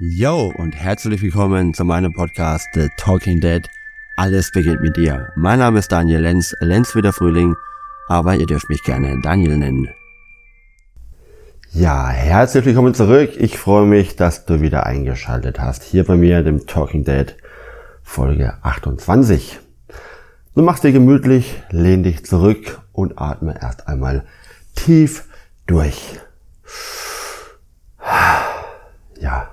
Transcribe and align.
Yo 0.00 0.52
und 0.56 0.76
herzlich 0.76 1.22
willkommen 1.22 1.74
zu 1.74 1.84
meinem 1.84 2.12
Podcast 2.12 2.68
The 2.72 2.88
Talking 2.98 3.40
Dead. 3.40 3.68
Alles 4.16 4.52
beginnt 4.52 4.80
mit 4.80 4.96
dir. 4.96 5.32
Mein 5.34 5.58
Name 5.58 5.80
ist 5.80 5.90
Daniel 5.90 6.20
Lenz, 6.20 6.54
Lenz 6.60 6.94
wie 6.94 7.02
der 7.02 7.12
Frühling, 7.12 7.56
aber 8.06 8.36
ihr 8.36 8.46
dürft 8.46 8.68
mich 8.68 8.84
gerne 8.84 9.20
Daniel 9.22 9.56
nennen. 9.58 9.88
Ja, 11.72 12.10
herzlich 12.10 12.64
willkommen 12.64 12.94
zurück. 12.94 13.32
Ich 13.38 13.58
freue 13.58 13.86
mich, 13.86 14.14
dass 14.14 14.46
du 14.46 14.60
wieder 14.60 14.86
eingeschaltet 14.86 15.58
hast. 15.58 15.82
Hier 15.82 16.04
bei 16.04 16.14
mir, 16.14 16.44
dem 16.44 16.68
Talking 16.68 17.02
Dead, 17.02 17.34
Folge 18.04 18.54
28. 18.62 19.58
Du 20.54 20.62
machst 20.62 20.84
dir 20.84 20.92
gemütlich, 20.92 21.60
lehn 21.70 22.04
dich 22.04 22.24
zurück 22.24 22.80
und 22.92 23.18
atme 23.18 23.58
erst 23.60 23.88
einmal 23.88 24.24
tief 24.76 25.24
durch. 25.66 26.20
Ja, 29.20 29.48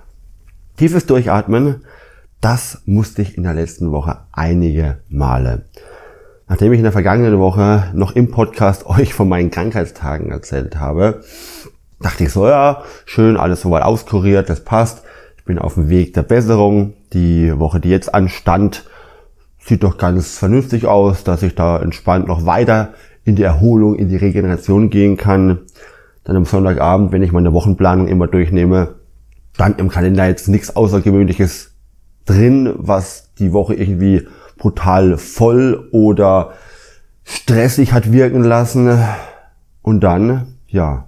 Tiefes 0.78 1.06
Durchatmen, 1.06 1.86
das 2.42 2.82
musste 2.86 3.22
ich 3.22 3.38
in 3.38 3.44
der 3.44 3.54
letzten 3.54 3.94
Woche 3.94 4.18
einige 4.34 4.98
Male. 5.08 5.64
Nachdem 6.50 6.74
ich 6.74 6.80
in 6.80 6.84
der 6.84 6.92
vergangenen 6.92 7.40
Woche 7.40 7.92
noch 7.94 8.14
im 8.14 8.30
Podcast 8.30 8.86
euch 8.90 9.14
von 9.14 9.30
meinen 9.30 9.52
Krankheitstagen 9.52 10.32
erzählt 10.32 10.78
habe, 10.78 11.22
dachte 12.02 12.26
ich 12.26 12.34
so, 12.34 12.46
ja, 12.46 12.84
schön, 13.06 13.38
alles 13.38 13.62
soweit 13.62 13.84
auskuriert, 13.84 14.50
das 14.50 14.66
passt. 14.66 15.04
Ich 15.38 15.46
bin 15.46 15.60
auf 15.60 15.76
dem 15.76 15.88
Weg 15.88 16.14
der 16.14 16.24
Besserung. 16.24 16.94
Die 17.14 17.58
Woche, 17.58 17.80
die 17.80 17.90
jetzt 17.90 18.14
anstand, 18.14 18.84
sieht 19.60 19.82
doch 19.82 19.98
ganz 19.98 20.38
vernünftig 20.38 20.88
aus, 20.88 21.24
dass 21.24 21.42
ich 21.42 21.56
da 21.56 21.80
entspannt 21.80 22.28
noch 22.28 22.46
weiter 22.46 22.96
in 23.24 23.38
die 23.38 23.44
Erholung, 23.44 23.96
in 23.96 24.10
die 24.10 24.18
Regeneration 24.18 24.90
gehen 24.90 25.16
kann. 25.16 25.60
Dann 26.26 26.36
am 26.36 26.44
Sonntagabend, 26.44 27.14
wenn 27.14 27.24
ich 27.24 27.32
meine 27.32 27.54
Wochenplanung 27.54 28.10
immer 28.10 28.28
durchnehme, 28.28 28.96
stand 29.56 29.80
im 29.80 29.88
Kalender 29.88 30.28
jetzt 30.28 30.50
nichts 30.50 30.76
Außergewöhnliches 30.76 31.72
drin, 32.26 32.74
was 32.76 33.34
die 33.40 33.54
Woche 33.54 33.74
irgendwie 33.74 34.28
brutal 34.58 35.18
voll 35.18 35.88
oder 35.94 36.54
stressig 37.24 37.94
hat 37.94 38.12
wirken 38.12 38.44
lassen. 38.44 39.00
Und 39.82 40.02
dann, 40.02 40.58
ja, 40.68 41.08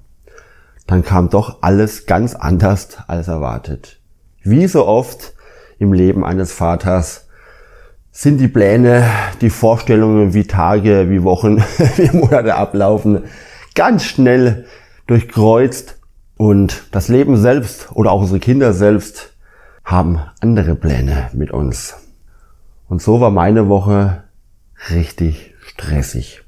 dann 0.85 1.03
kam 1.03 1.29
doch 1.29 1.57
alles 1.61 2.05
ganz 2.05 2.35
anders 2.35 2.99
als 3.07 3.27
erwartet. 3.27 3.99
Wie 4.43 4.65
so 4.67 4.87
oft 4.87 5.33
im 5.77 5.91
Leben 5.91 6.23
eines 6.23 6.53
Vaters 6.53 7.27
sind 8.11 8.37
die 8.37 8.47
Pläne, 8.47 9.05
die 9.41 9.49
Vorstellungen, 9.49 10.33
wie 10.33 10.47
Tage, 10.47 11.09
wie 11.09 11.23
Wochen, 11.23 11.57
wie 11.97 12.15
Monate 12.15 12.55
ablaufen, 12.55 13.25
ganz 13.75 14.05
schnell 14.05 14.65
durchkreuzt 15.05 15.96
und 16.37 16.83
das 16.91 17.07
Leben 17.07 17.35
selbst 17.37 17.89
oder 17.93 18.11
auch 18.11 18.21
unsere 18.21 18.39
Kinder 18.39 18.73
selbst 18.73 19.33
haben 19.83 20.19
andere 20.39 20.75
Pläne 20.75 21.29
mit 21.33 21.51
uns. 21.51 21.95
Und 22.87 23.01
so 23.01 23.19
war 23.19 23.31
meine 23.31 23.67
Woche 23.67 24.23
richtig 24.91 25.55
stressig. 25.61 26.43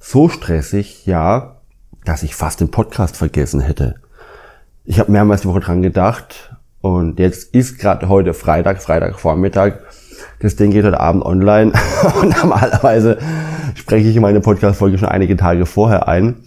So 0.00 0.28
stressig, 0.28 1.06
ja, 1.06 1.56
dass 2.04 2.22
ich 2.22 2.34
fast 2.34 2.60
den 2.60 2.70
Podcast 2.70 3.16
vergessen 3.16 3.60
hätte. 3.60 3.96
Ich 4.84 4.98
habe 4.98 5.12
mehrmals 5.12 5.42
die 5.42 5.48
Woche 5.48 5.60
dran 5.60 5.82
gedacht 5.82 6.56
und 6.80 7.18
jetzt 7.18 7.54
ist 7.54 7.78
gerade 7.78 8.08
heute 8.08 8.34
Freitag, 8.34 8.82
Freitagvormittag. 8.82 9.80
Das 10.40 10.56
Ding 10.56 10.70
geht 10.70 10.84
heute 10.84 11.00
Abend 11.00 11.24
online 11.24 11.72
und 12.20 12.36
normalerweise 12.42 13.18
spreche 13.74 14.08
ich 14.08 14.18
meine 14.18 14.40
Podcast-Folge 14.40 14.98
schon 14.98 15.08
einige 15.08 15.36
Tage 15.36 15.66
vorher 15.66 16.08
ein. 16.08 16.42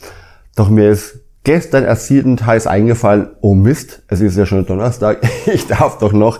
Doch 0.56 0.70
mir 0.70 0.90
ist 0.90 1.20
gestern 1.44 1.84
erst 1.84 2.10
heiß 2.10 2.68
eingefallen, 2.68 3.30
oh 3.42 3.54
Mist, 3.54 4.04
es 4.08 4.22
ist 4.22 4.38
ja 4.38 4.46
schon 4.46 4.66
Donnerstag, 4.66 5.22
ich 5.46 5.68
darf 5.68 5.98
doch 5.98 6.14
noch 6.14 6.40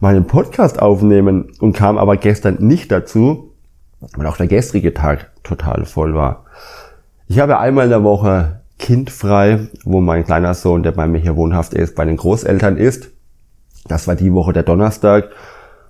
meinen 0.00 0.26
Podcast 0.26 0.80
aufnehmen 0.80 1.52
und 1.60 1.74
kam 1.74 1.98
aber 1.98 2.16
gestern 2.16 2.56
nicht 2.60 2.90
dazu, 2.90 3.52
weil 4.16 4.26
auch 4.26 4.38
der 4.38 4.46
gestrige 4.46 4.94
Tag 4.94 5.30
total 5.42 5.84
voll 5.84 6.14
war. 6.14 6.44
Ich 7.28 7.38
habe 7.38 7.58
einmal 7.58 7.84
in 7.84 7.90
der 7.90 8.02
Woche 8.02 8.60
kindfrei, 8.78 9.68
wo 9.84 10.00
mein 10.00 10.24
kleiner 10.24 10.54
Sohn, 10.54 10.82
der 10.82 10.92
bei 10.92 11.06
mir 11.06 11.18
hier 11.18 11.36
wohnhaft 11.36 11.74
ist, 11.74 11.94
bei 11.94 12.06
den 12.06 12.16
Großeltern 12.16 12.78
ist. 12.78 13.10
Das 13.86 14.08
war 14.08 14.16
die 14.16 14.32
Woche 14.32 14.52
der 14.52 14.62
Donnerstag. 14.62 15.30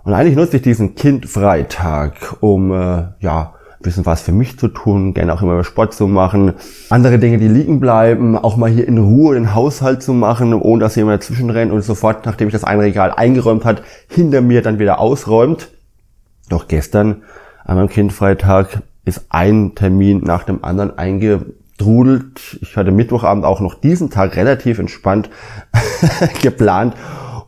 Und 0.03 0.12
eigentlich 0.12 0.37
nutze 0.37 0.56
ich 0.56 0.62
diesen 0.62 0.97
Kindfreitag, 0.97 2.37
um 2.41 2.72
äh, 2.72 3.05
ja 3.21 3.55
bisschen 3.82 4.06
was 4.06 4.20
für 4.20 4.32
mich 4.32 4.58
zu 4.58 4.68
tun, 4.68 5.14
gerne 5.14 5.32
auch 5.32 5.42
immer 5.42 5.64
Sport 5.64 5.94
zu 5.94 6.06
machen, 6.06 6.54
andere 6.91 7.18
Dinge, 7.18 7.38
die 7.38 7.48
liegen 7.48 7.80
bleiben, 7.80 8.36
auch 8.36 8.56
mal 8.56 8.70
hier 8.70 8.86
in 8.86 8.98
Ruhe 8.98 9.34
den 9.34 9.54
Haushalt 9.54 10.02
zu 10.02 10.12
machen, 10.12 10.52
ohne 10.54 10.80
dass 10.80 10.96
jemand 10.96 11.22
dazwischen 11.22 11.50
rennt 11.50 11.72
und 11.72 11.82
sofort, 11.82 12.26
nachdem 12.26 12.48
ich 12.48 12.52
das 12.52 12.64
ein 12.64 12.80
Regal 12.80 13.12
eingeräumt 13.12 13.64
hat, 13.64 13.82
hinter 14.08 14.42
mir 14.42 14.62
dann 14.62 14.78
wieder 14.78 15.00
ausräumt. 15.00 15.70
Doch 16.48 16.68
gestern 16.68 17.22
an 17.64 17.76
meinem 17.76 17.88
Kindfreitag 17.88 18.82
ist 19.04 19.26
ein 19.30 19.74
Termin 19.74 20.20
nach 20.20 20.44
dem 20.44 20.62
anderen 20.64 20.98
eingedrudelt. 20.98 22.58
Ich 22.60 22.76
hatte 22.76 22.91
Mittwochabend 22.91 23.44
auch 23.44 23.60
noch 23.60 23.74
diesen 23.74 24.10
Tag 24.10 24.36
relativ 24.36 24.78
entspannt 24.78 25.30
geplant 26.42 26.94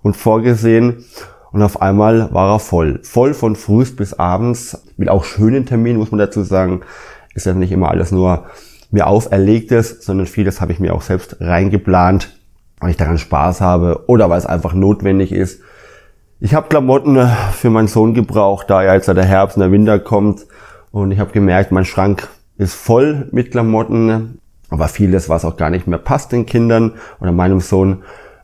und 0.02 0.16
vorgesehen. 0.16 1.04
Und 1.52 1.62
auf 1.62 1.82
einmal 1.82 2.32
war 2.32 2.54
er 2.54 2.58
voll. 2.58 3.00
Voll 3.02 3.34
von 3.34 3.56
frühst 3.56 3.96
bis 3.96 4.14
abends. 4.14 4.82
Mit 4.96 5.08
auch 5.08 5.24
schönen 5.24 5.66
Terminen, 5.66 5.98
muss 5.98 6.10
man 6.10 6.18
dazu 6.18 6.42
sagen. 6.42 6.80
Ist 7.34 7.46
ja 7.46 7.54
nicht 7.54 7.72
immer 7.72 7.90
alles 7.90 8.10
nur 8.10 8.46
mir 8.90 9.06
auferlegtes, 9.06 10.04
sondern 10.04 10.26
vieles 10.26 10.60
habe 10.60 10.72
ich 10.72 10.80
mir 10.80 10.94
auch 10.94 11.02
selbst 11.02 11.36
reingeplant, 11.40 12.36
weil 12.78 12.90
ich 12.90 12.96
daran 12.96 13.18
Spaß 13.18 13.60
habe 13.60 14.04
oder 14.06 14.28
weil 14.28 14.38
es 14.38 14.46
einfach 14.46 14.74
notwendig 14.74 15.32
ist. 15.32 15.62
Ich 16.40 16.54
habe 16.54 16.68
Klamotten 16.68 17.18
für 17.52 17.70
meinen 17.70 17.88
Sohn 17.88 18.14
gebraucht, 18.14 18.68
da 18.68 18.82
ja 18.82 18.94
jetzt 18.94 19.08
der 19.08 19.24
Herbst 19.24 19.56
und 19.56 19.62
der 19.62 19.72
Winter 19.72 19.98
kommt. 19.98 20.46
Und 20.90 21.10
ich 21.10 21.18
habe 21.18 21.32
gemerkt, 21.32 21.72
mein 21.72 21.84
Schrank 21.84 22.28
ist 22.58 22.74
voll 22.74 23.28
mit 23.32 23.50
Klamotten, 23.50 24.38
aber 24.68 24.88
vieles, 24.88 25.28
was 25.28 25.44
auch 25.44 25.56
gar 25.56 25.70
nicht 25.70 25.86
mehr 25.86 25.98
passt 25.98 26.32
den 26.32 26.44
Kindern 26.44 26.92
oder 27.20 27.32
meinem 27.32 27.60
Sohn. 27.60 28.02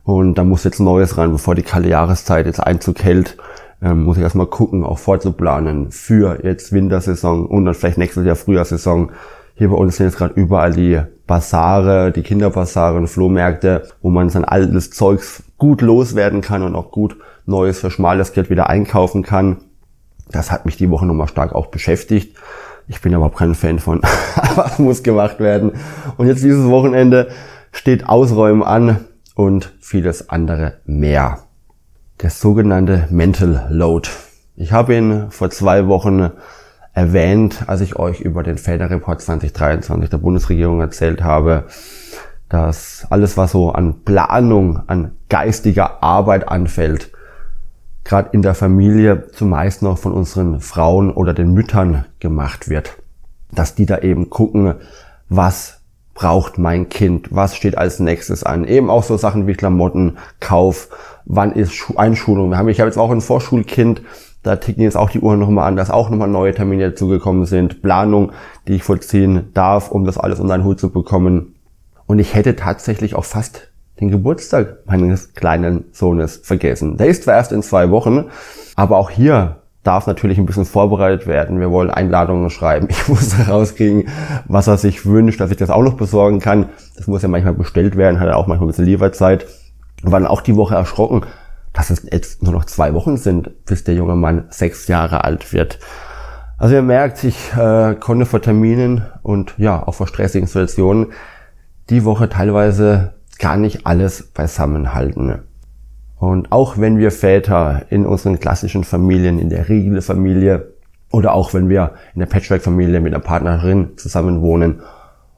Und 0.08 0.38
da 0.38 0.44
muss 0.44 0.64
jetzt 0.64 0.80
Neues 0.80 1.18
rein, 1.18 1.32
bevor 1.32 1.54
die 1.54 1.62
kalte 1.62 1.90
Jahreszeit 1.90 2.46
jetzt 2.46 2.60
Einzug 2.60 3.04
hält. 3.04 3.36
Ähm, 3.82 4.04
muss 4.04 4.16
ich 4.16 4.22
erstmal 4.22 4.46
gucken, 4.46 4.82
auch 4.82 4.98
vorzuplanen 4.98 5.90
für 5.90 6.42
jetzt 6.42 6.72
Wintersaison 6.72 7.44
und 7.44 7.66
dann 7.66 7.74
vielleicht 7.74 7.98
nächstes 7.98 8.24
Jahr 8.24 8.34
Frühjahrsaison. 8.34 9.10
Hier 9.54 9.68
bei 9.68 9.76
uns 9.76 9.98
sind 9.98 10.06
jetzt 10.06 10.16
gerade 10.16 10.32
überall 10.32 10.72
die 10.72 10.98
Basare, 11.26 12.10
die 12.10 12.22
Kinderbasare 12.22 12.96
und 12.96 13.08
Flohmärkte, 13.08 13.86
wo 14.00 14.08
man 14.08 14.30
sein 14.30 14.46
altes 14.46 14.92
Zeugs 14.92 15.42
gut 15.58 15.82
loswerden 15.82 16.40
kann 16.40 16.62
und 16.62 16.74
auch 16.74 16.90
gut 16.90 17.18
Neues 17.44 17.80
für 17.80 17.90
schmales 17.90 18.32
Geld 18.32 18.48
wieder 18.48 18.70
einkaufen 18.70 19.22
kann. 19.22 19.58
Das 20.30 20.50
hat 20.50 20.64
mich 20.64 20.78
die 20.78 20.88
Woche 20.88 21.04
nochmal 21.04 21.28
stark 21.28 21.54
auch 21.54 21.66
beschäftigt. 21.66 22.34
Ich 22.86 23.02
bin 23.02 23.14
aber 23.14 23.28
kein 23.28 23.54
Fan 23.54 23.78
von, 23.78 24.00
aber 24.36 24.64
es 24.64 24.78
muss 24.78 25.02
gemacht 25.02 25.38
werden. 25.38 25.72
Und 26.16 26.28
jetzt 26.28 26.42
dieses 26.42 26.66
Wochenende 26.66 27.28
steht 27.72 28.08
Ausräumen 28.08 28.62
an 28.62 29.04
und 29.38 29.72
vieles 29.80 30.30
andere 30.30 30.80
mehr. 30.84 31.44
Der 32.22 32.30
sogenannte 32.30 33.06
Mental 33.10 33.68
Load. 33.70 34.08
Ich 34.56 34.72
habe 34.72 34.96
ihn 34.96 35.30
vor 35.30 35.48
zwei 35.50 35.86
Wochen 35.86 36.32
erwähnt, 36.92 37.62
als 37.68 37.80
ich 37.80 37.94
euch 37.94 38.20
über 38.20 38.42
den 38.42 38.58
Felderreport 38.58 39.22
2023 39.22 40.10
der 40.10 40.18
Bundesregierung 40.18 40.80
erzählt 40.80 41.22
habe, 41.22 41.66
dass 42.48 43.06
alles, 43.10 43.36
was 43.36 43.52
so 43.52 43.70
an 43.70 44.02
Planung, 44.02 44.82
an 44.88 45.12
geistiger 45.28 46.02
Arbeit 46.02 46.48
anfällt, 46.48 47.12
gerade 48.02 48.30
in 48.32 48.42
der 48.42 48.56
Familie 48.56 49.28
zumeist 49.30 49.82
noch 49.82 49.98
von 49.98 50.14
unseren 50.14 50.60
Frauen 50.60 51.12
oder 51.12 51.32
den 51.32 51.52
Müttern 51.52 52.06
gemacht 52.18 52.68
wird. 52.68 52.96
Dass 53.52 53.76
die 53.76 53.86
da 53.86 53.98
eben 53.98 54.30
gucken, 54.30 54.74
was 55.28 55.77
braucht 56.18 56.58
mein 56.58 56.88
Kind? 56.88 57.28
Was 57.30 57.54
steht 57.54 57.78
als 57.78 58.00
nächstes 58.00 58.42
an? 58.42 58.64
Eben 58.64 58.90
auch 58.90 59.04
so 59.04 59.16
Sachen 59.16 59.46
wie 59.46 59.52
Klamottenkauf. 59.52 60.88
Wann 61.26 61.52
ist 61.52 61.92
Einschulung? 61.94 62.50
Wir 62.50 62.58
haben, 62.58 62.68
ich 62.68 62.80
habe 62.80 62.88
jetzt 62.88 62.96
auch 62.96 63.12
ein 63.12 63.20
Vorschulkind. 63.20 64.02
Da 64.42 64.56
ticken 64.56 64.82
jetzt 64.82 64.96
auch 64.96 65.10
die 65.10 65.20
Uhren 65.20 65.38
nochmal 65.38 65.68
an, 65.68 65.76
dass 65.76 65.92
auch 65.92 66.10
nochmal 66.10 66.26
neue 66.26 66.52
Termine 66.52 66.90
dazugekommen 66.90 67.46
sind. 67.46 67.82
Planung, 67.82 68.32
die 68.66 68.74
ich 68.74 68.82
vollziehen 68.82 69.50
darf, 69.54 69.92
um 69.92 70.04
das 70.04 70.18
alles 70.18 70.40
unter 70.40 70.54
einen 70.54 70.64
Hut 70.64 70.80
zu 70.80 70.90
bekommen. 70.90 71.54
Und 72.06 72.18
ich 72.18 72.34
hätte 72.34 72.56
tatsächlich 72.56 73.14
auch 73.14 73.24
fast 73.24 73.68
den 74.00 74.10
Geburtstag 74.10 74.78
meines 74.86 75.34
kleinen 75.34 75.84
Sohnes 75.92 76.40
vergessen. 76.42 76.96
Der 76.96 77.06
ist 77.06 77.22
zwar 77.22 77.36
erst 77.36 77.52
in 77.52 77.62
zwei 77.62 77.90
Wochen, 77.90 78.24
aber 78.74 78.96
auch 78.96 79.10
hier 79.10 79.57
darf 79.88 80.06
natürlich 80.06 80.36
ein 80.36 80.44
bisschen 80.44 80.66
vorbereitet 80.66 81.26
werden. 81.26 81.60
Wir 81.60 81.70
wollen 81.70 81.90
Einladungen 81.90 82.50
schreiben. 82.50 82.88
Ich 82.90 83.08
muss 83.08 83.38
herauskriegen, 83.38 84.08
was 84.46 84.66
er 84.66 84.76
sich 84.76 85.06
wünscht, 85.06 85.40
dass 85.40 85.50
ich 85.50 85.56
das 85.56 85.70
auch 85.70 85.82
noch 85.82 85.94
besorgen 85.94 86.40
kann. 86.40 86.68
Das 86.94 87.06
muss 87.06 87.22
ja 87.22 87.28
manchmal 87.28 87.54
bestellt 87.54 87.96
werden, 87.96 88.20
hat 88.20 88.28
er 88.28 88.36
auch 88.36 88.46
manchmal 88.46 88.66
ein 88.66 88.72
bisschen 88.72 88.84
Lieferzeit. 88.84 89.46
Wir 90.02 90.12
waren 90.12 90.26
auch 90.26 90.42
die 90.42 90.56
Woche 90.56 90.74
erschrocken, 90.74 91.22
dass 91.72 91.88
es 91.88 92.06
jetzt 92.12 92.42
nur 92.42 92.52
noch 92.52 92.66
zwei 92.66 92.92
Wochen 92.92 93.16
sind, 93.16 93.64
bis 93.64 93.82
der 93.84 93.94
junge 93.94 94.14
Mann 94.14 94.44
sechs 94.50 94.88
Jahre 94.88 95.24
alt 95.24 95.54
wird. 95.54 95.78
Also 96.58 96.74
ihr 96.74 96.82
merkt, 96.82 97.24
ich 97.24 97.52
äh, 97.56 97.94
konnte 97.94 98.26
vor 98.26 98.42
Terminen 98.42 99.06
und 99.22 99.54
ja, 99.56 99.86
auch 99.86 99.94
vor 99.94 100.06
stressigen 100.06 100.46
Situationen 100.46 101.12
die 101.88 102.04
Woche 102.04 102.28
teilweise 102.28 103.14
gar 103.38 103.56
nicht 103.56 103.86
alles 103.86 104.32
beisammenhalten. 104.34 105.47
Und 106.18 106.50
auch 106.50 106.78
wenn 106.78 106.98
wir 106.98 107.10
Väter 107.10 107.82
in 107.90 108.04
unseren 108.04 108.40
klassischen 108.40 108.84
Familien, 108.84 109.38
in 109.38 109.50
der 109.50 109.68
Regelfamilie 109.68 110.72
oder 111.12 111.32
auch 111.32 111.54
wenn 111.54 111.68
wir 111.68 111.92
in 112.14 112.20
der 112.20 112.26
Patchwork-Familie 112.26 113.00
mit 113.00 113.14
einer 113.14 113.22
Partnerin 113.22 113.96
zusammen 113.96 114.42
wohnen, 114.42 114.80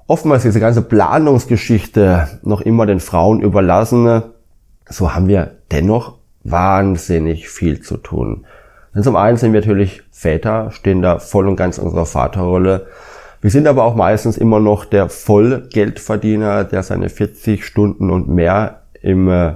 oftmals 0.06 0.43
diese 0.43 0.59
ganze 0.59 0.82
Planungsgeschichte 0.82 2.29
noch 2.43 2.62
immer 2.62 2.87
den 2.87 3.00
Frauen 3.00 3.41
überlassen, 3.41 4.23
so 4.88 5.15
haben 5.15 5.29
wir 5.29 5.53
dennoch 5.71 6.17
wahnsinnig 6.43 7.49
viel 7.49 7.81
zu 7.81 7.99
tun. 7.99 8.47
Denn 8.94 9.03
zum 9.03 9.17
einen 9.17 9.37
sind 9.37 9.53
wir 9.53 9.61
natürlich 9.61 10.03
Väter, 10.11 10.71
stehen 10.73 11.03
da 11.03 11.19
voll 11.19 11.47
und 11.47 11.56
ganz 11.56 11.79
in 11.79 11.85
unserer 11.85 12.06
Vaterrolle. 12.06 12.87
Wir 13.41 13.50
sind 13.50 13.69
aber 13.69 13.85
auch 13.85 13.94
meistens 13.94 14.37
immer 14.37 14.61
noch 14.61 14.85
der 14.85 15.09
Vollgeldverdiener, 15.09 16.65
der 16.65 16.82
seine 16.82 17.09
40 17.09 17.65
Stunden 17.65 18.11
und 18.11 18.29
mehr 18.29 18.82
im 19.00 19.29
äh, 19.29 19.55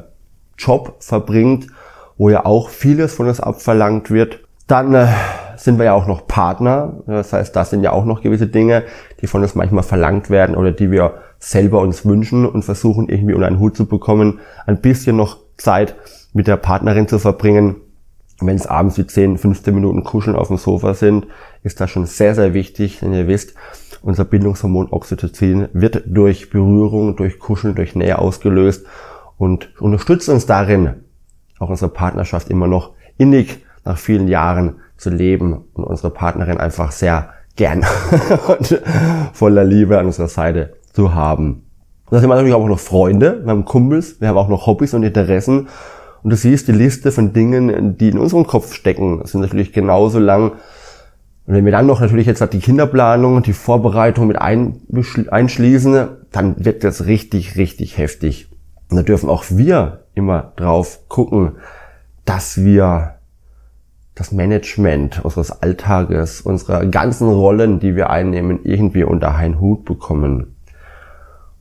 Job 0.58 0.96
verbringt, 1.00 1.68
wo 2.16 2.30
ja 2.30 2.44
auch 2.44 2.68
vieles 2.68 3.14
von 3.14 3.28
uns 3.28 3.40
abverlangt 3.40 4.10
wird. 4.10 4.40
Dann 4.66 4.94
äh, 4.94 5.08
sind 5.56 5.78
wir 5.78 5.86
ja 5.86 5.92
auch 5.94 6.06
noch 6.06 6.26
Partner. 6.26 7.02
Das 7.06 7.32
heißt, 7.32 7.54
das 7.54 7.70
sind 7.70 7.82
ja 7.82 7.92
auch 7.92 8.04
noch 8.04 8.22
gewisse 8.22 8.46
Dinge, 8.46 8.84
die 9.20 9.26
von 9.26 9.42
uns 9.42 9.54
manchmal 9.54 9.82
verlangt 9.82 10.30
werden 10.30 10.56
oder 10.56 10.72
die 10.72 10.90
wir 10.90 11.14
selber 11.38 11.80
uns 11.80 12.06
wünschen 12.06 12.46
und 12.46 12.64
versuchen 12.64 13.08
irgendwie 13.08 13.34
unter 13.34 13.46
einen 13.46 13.58
Hut 13.58 13.76
zu 13.76 13.86
bekommen, 13.86 14.40
ein 14.66 14.80
bisschen 14.80 15.16
noch 15.16 15.38
Zeit 15.56 15.94
mit 16.32 16.46
der 16.46 16.56
Partnerin 16.56 17.08
zu 17.08 17.18
verbringen. 17.18 17.76
Wenn 18.40 18.56
es 18.56 18.66
abends 18.66 18.98
wie 18.98 19.06
10, 19.06 19.38
15 19.38 19.74
Minuten 19.74 20.02
kuscheln 20.02 20.36
auf 20.36 20.48
dem 20.48 20.56
Sofa 20.56 20.94
sind, 20.94 21.26
ist 21.62 21.80
das 21.80 21.90
schon 21.90 22.06
sehr, 22.06 22.34
sehr 22.34 22.52
wichtig, 22.52 23.00
denn 23.00 23.12
ihr 23.12 23.28
wisst, 23.28 23.54
unser 24.02 24.24
Bindungshormon 24.24 24.88
Oxytocin 24.90 25.68
wird 25.72 26.02
durch 26.06 26.50
Berührung, 26.50 27.16
durch 27.16 27.38
Kuscheln, 27.38 27.74
durch 27.74 27.94
Nähe 27.94 28.18
ausgelöst 28.18 28.86
und 29.36 29.80
unterstützt 29.80 30.28
uns 30.28 30.46
darin, 30.46 30.94
auch 31.58 31.68
unsere 31.68 31.90
Partnerschaft 31.90 32.50
immer 32.50 32.66
noch 32.66 32.92
innig 33.18 33.64
nach 33.84 33.98
vielen 33.98 34.28
Jahren 34.28 34.76
zu 34.96 35.10
leben 35.10 35.64
und 35.74 35.84
unsere 35.84 36.10
Partnerin 36.10 36.58
einfach 36.58 36.92
sehr 36.92 37.30
gern 37.56 37.84
und 38.48 38.82
voller 39.32 39.64
Liebe 39.64 39.98
an 39.98 40.06
unserer 40.06 40.28
Seite 40.28 40.74
zu 40.92 41.14
haben. 41.14 41.64
Und 42.06 42.12
da 42.12 42.20
sind 42.20 42.28
wir 42.28 42.34
natürlich 42.34 42.54
auch 42.54 42.66
noch 42.66 42.78
Freunde, 42.78 43.40
wir 43.44 43.50
haben 43.50 43.64
Kumpels, 43.64 44.20
wir 44.20 44.28
haben 44.28 44.38
auch 44.38 44.48
noch 44.48 44.66
Hobbys 44.66 44.94
und 44.94 45.02
Interessen. 45.02 45.68
Und 46.22 46.30
du 46.30 46.36
siehst, 46.36 46.68
die 46.68 46.72
Liste 46.72 47.12
von 47.12 47.32
Dingen, 47.32 47.98
die 47.98 48.08
in 48.08 48.18
unserem 48.18 48.46
Kopf 48.46 48.72
stecken, 48.72 49.20
sind 49.24 49.42
natürlich 49.42 49.72
genauso 49.72 50.18
lang. 50.18 50.52
Und 51.46 51.54
wenn 51.54 51.66
wir 51.66 51.72
dann 51.72 51.86
noch 51.86 52.00
natürlich 52.00 52.26
jetzt 52.26 52.42
die 52.52 52.60
Kinderplanung, 52.60 53.42
die 53.42 53.52
Vorbereitung 53.52 54.26
mit 54.26 54.38
einschließen, 54.40 56.08
dann 56.32 56.64
wird 56.64 56.82
das 56.82 57.04
richtig, 57.04 57.56
richtig 57.56 57.98
heftig. 57.98 58.48
Und 58.90 58.96
da 58.96 59.02
dürfen 59.02 59.28
auch 59.28 59.44
wir 59.48 60.04
immer 60.14 60.52
drauf 60.56 61.00
gucken, 61.08 61.52
dass 62.24 62.62
wir 62.62 63.14
das 64.14 64.30
Management 64.30 65.24
unseres 65.24 65.50
Alltages, 65.62 66.40
unserer 66.40 66.86
ganzen 66.86 67.28
Rollen, 67.28 67.80
die 67.80 67.96
wir 67.96 68.10
einnehmen, 68.10 68.60
irgendwie 68.62 69.04
unter 69.04 69.34
einen 69.34 69.60
Hut 69.60 69.84
bekommen. 69.84 70.54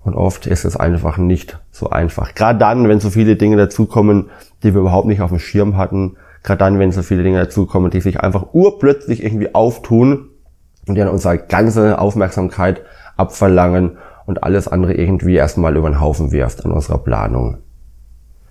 Und 0.04 0.16
oft 0.16 0.48
ist 0.48 0.66
es 0.66 0.76
einfach 0.76 1.18
nicht 1.18 1.60
so 1.72 1.90
einfach. 1.90 2.36
Gerade 2.36 2.60
dann, 2.60 2.88
wenn 2.90 3.00
so 3.00 3.10
viele 3.10 3.36
Dinge 3.38 3.58
dazukommen, 3.58 4.30
die 4.62 4.74
wir 4.74 4.82
überhaupt 4.82 5.08
nicht 5.08 5.22
auf 5.22 5.30
dem 5.30 5.40
Schirm 5.40 5.78
hatten. 5.78 6.18
Gerade 6.44 6.60
dann, 6.60 6.78
wenn 6.78 6.92
so 6.92 7.02
viele 7.02 7.24
Dinge 7.24 7.40
dazukommen, 7.40 7.90
die 7.90 8.02
sich 8.02 8.20
einfach 8.20 8.54
urplötzlich 8.54 9.24
irgendwie 9.24 9.56
auftun 9.56 10.30
und 10.88 10.96
die 10.96 11.02
an 11.02 11.08
unsere 11.08 11.38
ganze 11.38 12.00
Aufmerksamkeit 12.00 12.82
abverlangen 13.16 13.98
und 14.26 14.44
alles 14.44 14.68
andere 14.68 14.94
irgendwie 14.94 15.36
erstmal 15.36 15.76
über 15.76 15.90
den 15.90 16.00
Haufen 16.00 16.32
wirft 16.32 16.66
an 16.66 16.72
unserer 16.72 16.98
Planung. 16.98 17.58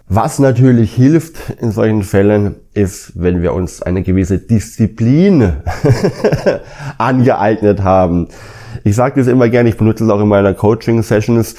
Was 0.09 0.39
natürlich 0.39 0.93
hilft 0.95 1.51
in 1.61 1.71
solchen 1.71 2.03
Fällen, 2.03 2.57
ist, 2.75 3.13
wenn 3.15 3.41
wir 3.41 3.55
uns 3.55 3.83
eine 3.83 4.03
gewisse 4.03 4.39
Disziplin 4.39 5.55
angeeignet 6.99 7.83
haben. 7.83 8.29
Ich 8.85 8.97
sage 8.97 9.21
das 9.21 9.29
immer 9.29 9.49
gerne, 9.49 9.69
ich 9.69 9.77
benutze 9.77 10.05
es 10.05 10.11
auch 10.11 10.21
in 10.21 10.29
meiner 10.29 10.55
Coaching-Sessions. 10.55 11.55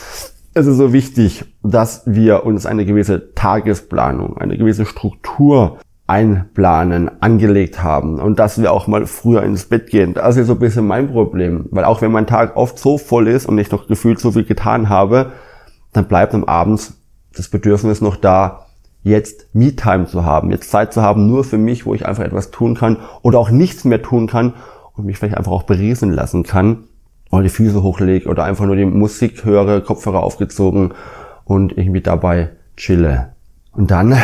Es 0.53 0.67
ist 0.67 0.77
so 0.77 0.93
wichtig, 0.93 1.45
dass 1.63 2.03
wir 2.05 2.45
uns 2.45 2.65
eine 2.65 2.85
gewisse 2.85 3.33
Tagesplanung, 3.33 4.37
eine 4.37 4.57
gewisse 4.57 4.85
Struktur 4.85 5.79
einplanen, 6.05 7.09
angelegt 7.21 7.81
haben 7.81 8.19
und 8.19 8.37
dass 8.39 8.61
wir 8.61 8.73
auch 8.73 8.87
mal 8.87 9.05
früher 9.05 9.43
ins 9.43 9.65
Bett 9.65 9.89
gehen. 9.89 10.13
Das 10.13 10.35
ist 10.35 10.47
so 10.47 10.53
ein 10.53 10.59
bisschen 10.59 10.85
mein 10.85 11.09
Problem, 11.09 11.65
weil 11.71 11.85
auch 11.85 12.01
wenn 12.01 12.11
mein 12.11 12.27
Tag 12.27 12.57
oft 12.57 12.77
so 12.77 12.97
voll 12.97 13.27
ist 13.27 13.45
und 13.45 13.57
ich 13.57 13.71
noch 13.71 13.87
gefühlt 13.87 14.19
so 14.19 14.31
viel 14.31 14.43
getan 14.43 14.89
habe, 14.89 15.31
dann 15.93 16.05
bleibt 16.05 16.33
am 16.33 16.43
Abend 16.43 16.93
das 17.35 17.47
Bedürfnis 17.47 18.01
noch 18.01 18.17
da, 18.17 18.65
jetzt 19.03 19.53
Me-Time 19.53 20.05
zu 20.05 20.25
haben, 20.25 20.51
jetzt 20.51 20.69
Zeit 20.69 20.93
zu 20.93 21.01
haben 21.01 21.27
nur 21.27 21.43
für 21.43 21.57
mich, 21.57 21.85
wo 21.85 21.93
ich 21.93 22.05
einfach 22.05 22.23
etwas 22.23 22.51
tun 22.51 22.75
kann 22.75 22.97
oder 23.21 23.39
auch 23.39 23.49
nichts 23.49 23.85
mehr 23.85 24.01
tun 24.01 24.27
kann 24.27 24.53
und 24.95 25.05
mich 25.05 25.17
vielleicht 25.17 25.37
einfach 25.37 25.51
auch 25.51 25.63
beriesen 25.63 26.11
lassen 26.11 26.43
kann 26.43 26.83
oder 27.31 27.43
die 27.43 27.49
Füße 27.49 27.81
hochlege 27.81 28.29
oder 28.29 28.43
einfach 28.43 28.65
nur 28.65 28.75
die 28.75 28.85
Musik 28.85 29.43
höre, 29.45 29.81
Kopfhörer 29.81 30.23
aufgezogen 30.23 30.93
und 31.45 31.77
irgendwie 31.77 32.01
dabei 32.01 32.49
chille. 32.77 33.33
Und 33.71 33.89
dann, 33.89 34.15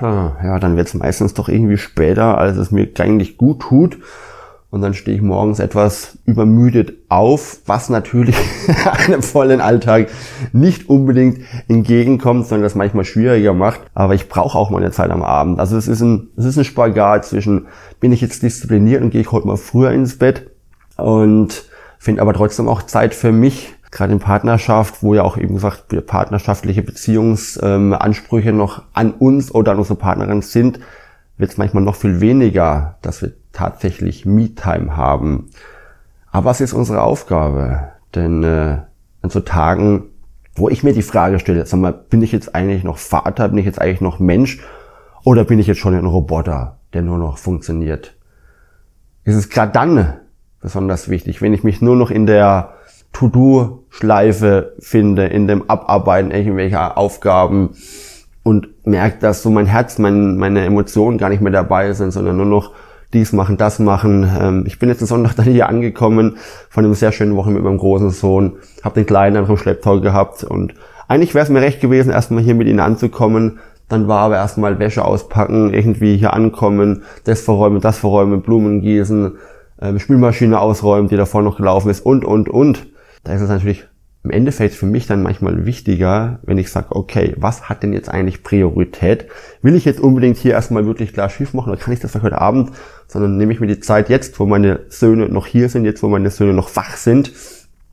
ja, 0.00 0.58
dann 0.58 0.76
wird 0.76 0.88
es 0.88 0.94
meistens 0.94 1.34
doch 1.34 1.48
irgendwie 1.48 1.78
später, 1.78 2.38
als 2.38 2.56
es 2.56 2.70
mir 2.70 2.88
eigentlich 2.98 3.36
gut 3.36 3.60
tut 3.60 3.98
und 4.74 4.82
dann 4.82 4.92
stehe 4.92 5.16
ich 5.16 5.22
morgens 5.22 5.60
etwas 5.60 6.18
übermüdet 6.24 6.94
auf, 7.08 7.58
was 7.64 7.90
natürlich 7.90 8.34
einem 9.06 9.22
vollen 9.22 9.60
Alltag 9.60 10.08
nicht 10.52 10.88
unbedingt 10.88 11.42
entgegenkommt, 11.68 12.48
sondern 12.48 12.64
das 12.64 12.74
manchmal 12.74 13.04
schwieriger 13.04 13.54
macht. 13.54 13.82
Aber 13.94 14.16
ich 14.16 14.28
brauche 14.28 14.58
auch 14.58 14.70
mal 14.70 14.78
eine 14.78 14.90
Zeit 14.90 15.12
am 15.12 15.22
Abend. 15.22 15.60
Also 15.60 15.76
es 15.76 15.86
ist 15.86 16.00
ein, 16.00 16.26
es 16.36 16.44
ist 16.44 16.56
ein 16.56 16.64
Spagat 16.64 17.24
zwischen, 17.24 17.68
bin 18.00 18.10
ich 18.10 18.20
jetzt 18.20 18.42
diszipliniert 18.42 19.00
und 19.00 19.10
gehe 19.10 19.20
ich 19.20 19.30
heute 19.30 19.46
mal 19.46 19.56
früher 19.56 19.92
ins 19.92 20.18
Bett 20.18 20.50
und 20.96 21.66
finde 22.00 22.20
aber 22.20 22.32
trotzdem 22.34 22.68
auch 22.68 22.82
Zeit 22.82 23.14
für 23.14 23.30
mich, 23.30 23.76
gerade 23.94 24.12
in 24.12 24.18
Partnerschaft, 24.18 25.02
wo 25.02 25.14
ja 25.14 25.22
auch 25.22 25.38
eben 25.38 25.54
gesagt 25.54 25.84
partnerschaftliche 26.06 26.82
Beziehungsansprüche 26.82 28.50
ähm, 28.50 28.56
noch 28.56 28.82
an 28.92 29.12
uns 29.12 29.54
oder 29.54 29.72
an 29.72 29.78
unsere 29.78 29.98
Partnerin 29.98 30.42
sind, 30.42 30.80
wird 31.38 31.52
es 31.52 31.56
manchmal 31.56 31.82
noch 31.82 31.94
viel 31.94 32.20
weniger, 32.20 32.98
dass 33.02 33.22
wir 33.22 33.32
tatsächlich 33.52 34.26
Me-Time 34.26 34.96
haben. 34.96 35.50
Aber 36.30 36.46
was 36.46 36.60
ist 36.60 36.72
unsere 36.72 37.02
Aufgabe? 37.02 37.92
Denn 38.14 38.42
äh, 38.42 38.78
an 39.22 39.30
so 39.30 39.40
Tagen, 39.40 40.06
wo 40.56 40.68
ich 40.68 40.82
mir 40.82 40.92
die 40.92 41.02
Frage 41.02 41.38
stelle, 41.38 41.64
sag 41.64 41.80
mal, 41.80 41.92
bin 41.92 42.22
ich 42.22 42.32
jetzt 42.32 42.54
eigentlich 42.54 42.82
noch 42.82 42.98
Vater, 42.98 43.48
bin 43.48 43.58
ich 43.58 43.66
jetzt 43.66 43.80
eigentlich 43.80 44.00
noch 44.00 44.18
Mensch 44.18 44.60
oder 45.22 45.44
bin 45.44 45.58
ich 45.58 45.68
jetzt 45.68 45.78
schon 45.78 45.94
ein 45.94 46.04
Roboter, 46.04 46.78
der 46.92 47.02
nur 47.02 47.18
noch 47.18 47.38
funktioniert? 47.38 48.16
Ist 49.22 49.36
es 49.36 49.48
gerade 49.48 49.72
dann 49.72 50.14
besonders 50.60 51.08
wichtig, 51.08 51.42
wenn 51.42 51.54
ich 51.54 51.62
mich 51.62 51.80
nur 51.80 51.94
noch 51.94 52.10
in 52.10 52.26
der 52.26 52.74
To-Do-Schleife 53.14 54.74
finde, 54.78 55.26
in 55.26 55.48
dem 55.48 55.70
Abarbeiten 55.70 56.30
irgendwelcher 56.30 56.98
Aufgaben, 56.98 57.70
und 58.44 58.86
merke, 58.86 59.18
dass 59.20 59.42
so 59.42 59.50
mein 59.50 59.66
Herz, 59.66 59.98
mein, 59.98 60.36
meine 60.36 60.64
Emotionen 60.64 61.18
gar 61.18 61.30
nicht 61.30 61.40
mehr 61.40 61.50
dabei 61.50 61.92
sind, 61.94 62.12
sondern 62.12 62.36
nur 62.36 62.46
noch 62.46 62.72
dies 63.12 63.32
machen, 63.32 63.56
das 63.56 63.78
machen. 63.78 64.30
Ähm, 64.38 64.64
ich 64.66 64.78
bin 64.78 64.88
jetzt 64.88 65.00
Sonntag 65.00 65.34
dann 65.36 65.46
hier 65.46 65.68
angekommen 65.68 66.36
von 66.68 66.84
einem 66.84 66.94
sehr 66.94 67.10
schönen 67.10 67.34
Woche 67.34 67.50
mit 67.50 67.64
meinem 67.64 67.78
großen 67.78 68.10
Sohn, 68.10 68.58
habe 68.84 68.96
den 68.96 69.06
Kleinen 69.06 69.36
einfach 69.36 69.50
im 69.50 69.56
Schlepptau 69.56 70.00
gehabt 70.00 70.44
und 70.44 70.74
eigentlich 71.08 71.34
wäre 71.34 71.44
es 71.44 71.50
mir 71.50 71.60
recht 71.60 71.80
gewesen, 71.80 72.12
erstmal 72.12 72.42
hier 72.42 72.54
mit 72.54 72.68
ihnen 72.68 72.80
anzukommen. 72.80 73.58
Dann 73.88 74.08
war 74.08 74.20
aber 74.20 74.36
erstmal 74.36 74.78
Wäsche 74.78 75.04
auspacken, 75.04 75.72
irgendwie 75.74 76.16
hier 76.16 76.32
ankommen, 76.32 77.02
das 77.24 77.42
verräumen, 77.42 77.80
das 77.80 77.98
verräumen, 77.98 78.40
Blumen 78.40 78.80
gießen, 78.80 79.36
ähm, 79.80 79.98
Spülmaschine 79.98 80.58
ausräumen, 80.58 81.08
die 81.08 81.16
davor 81.16 81.42
noch 81.42 81.56
gelaufen 81.56 81.90
ist 81.90 82.04
und, 82.04 82.24
und, 82.24 82.48
und. 82.48 82.86
Da 83.24 83.32
ist 83.32 83.40
es 83.40 83.48
natürlich 83.48 83.86
im 84.22 84.30
Endeffekt 84.30 84.74
für 84.74 84.86
mich 84.86 85.06
dann 85.06 85.22
manchmal 85.22 85.66
wichtiger, 85.66 86.38
wenn 86.44 86.56
ich 86.56 86.70
sage, 86.70 86.96
okay, 86.96 87.34
was 87.36 87.68
hat 87.68 87.82
denn 87.82 87.92
jetzt 87.92 88.08
eigentlich 88.08 88.42
Priorität? 88.42 89.26
Will 89.60 89.74
ich 89.74 89.84
jetzt 89.84 90.00
unbedingt 90.00 90.38
hier 90.38 90.52
erstmal 90.52 90.86
wirklich 90.86 91.12
klar 91.12 91.28
schief 91.28 91.52
machen 91.52 91.70
oder 91.70 91.80
kann 91.80 91.92
ich 91.92 92.00
das 92.00 92.10
vielleicht 92.10 92.24
heute 92.24 92.40
Abend, 92.40 92.70
sondern 93.06 93.36
nehme 93.36 93.52
ich 93.52 93.60
mir 93.60 93.66
die 93.66 93.80
Zeit 93.80 94.08
jetzt, 94.08 94.40
wo 94.40 94.46
meine 94.46 94.80
Söhne 94.88 95.28
noch 95.28 95.46
hier 95.46 95.68
sind, 95.68 95.84
jetzt 95.84 96.02
wo 96.02 96.08
meine 96.08 96.30
Söhne 96.30 96.54
noch 96.54 96.74
wach 96.74 96.96
sind, 96.96 97.32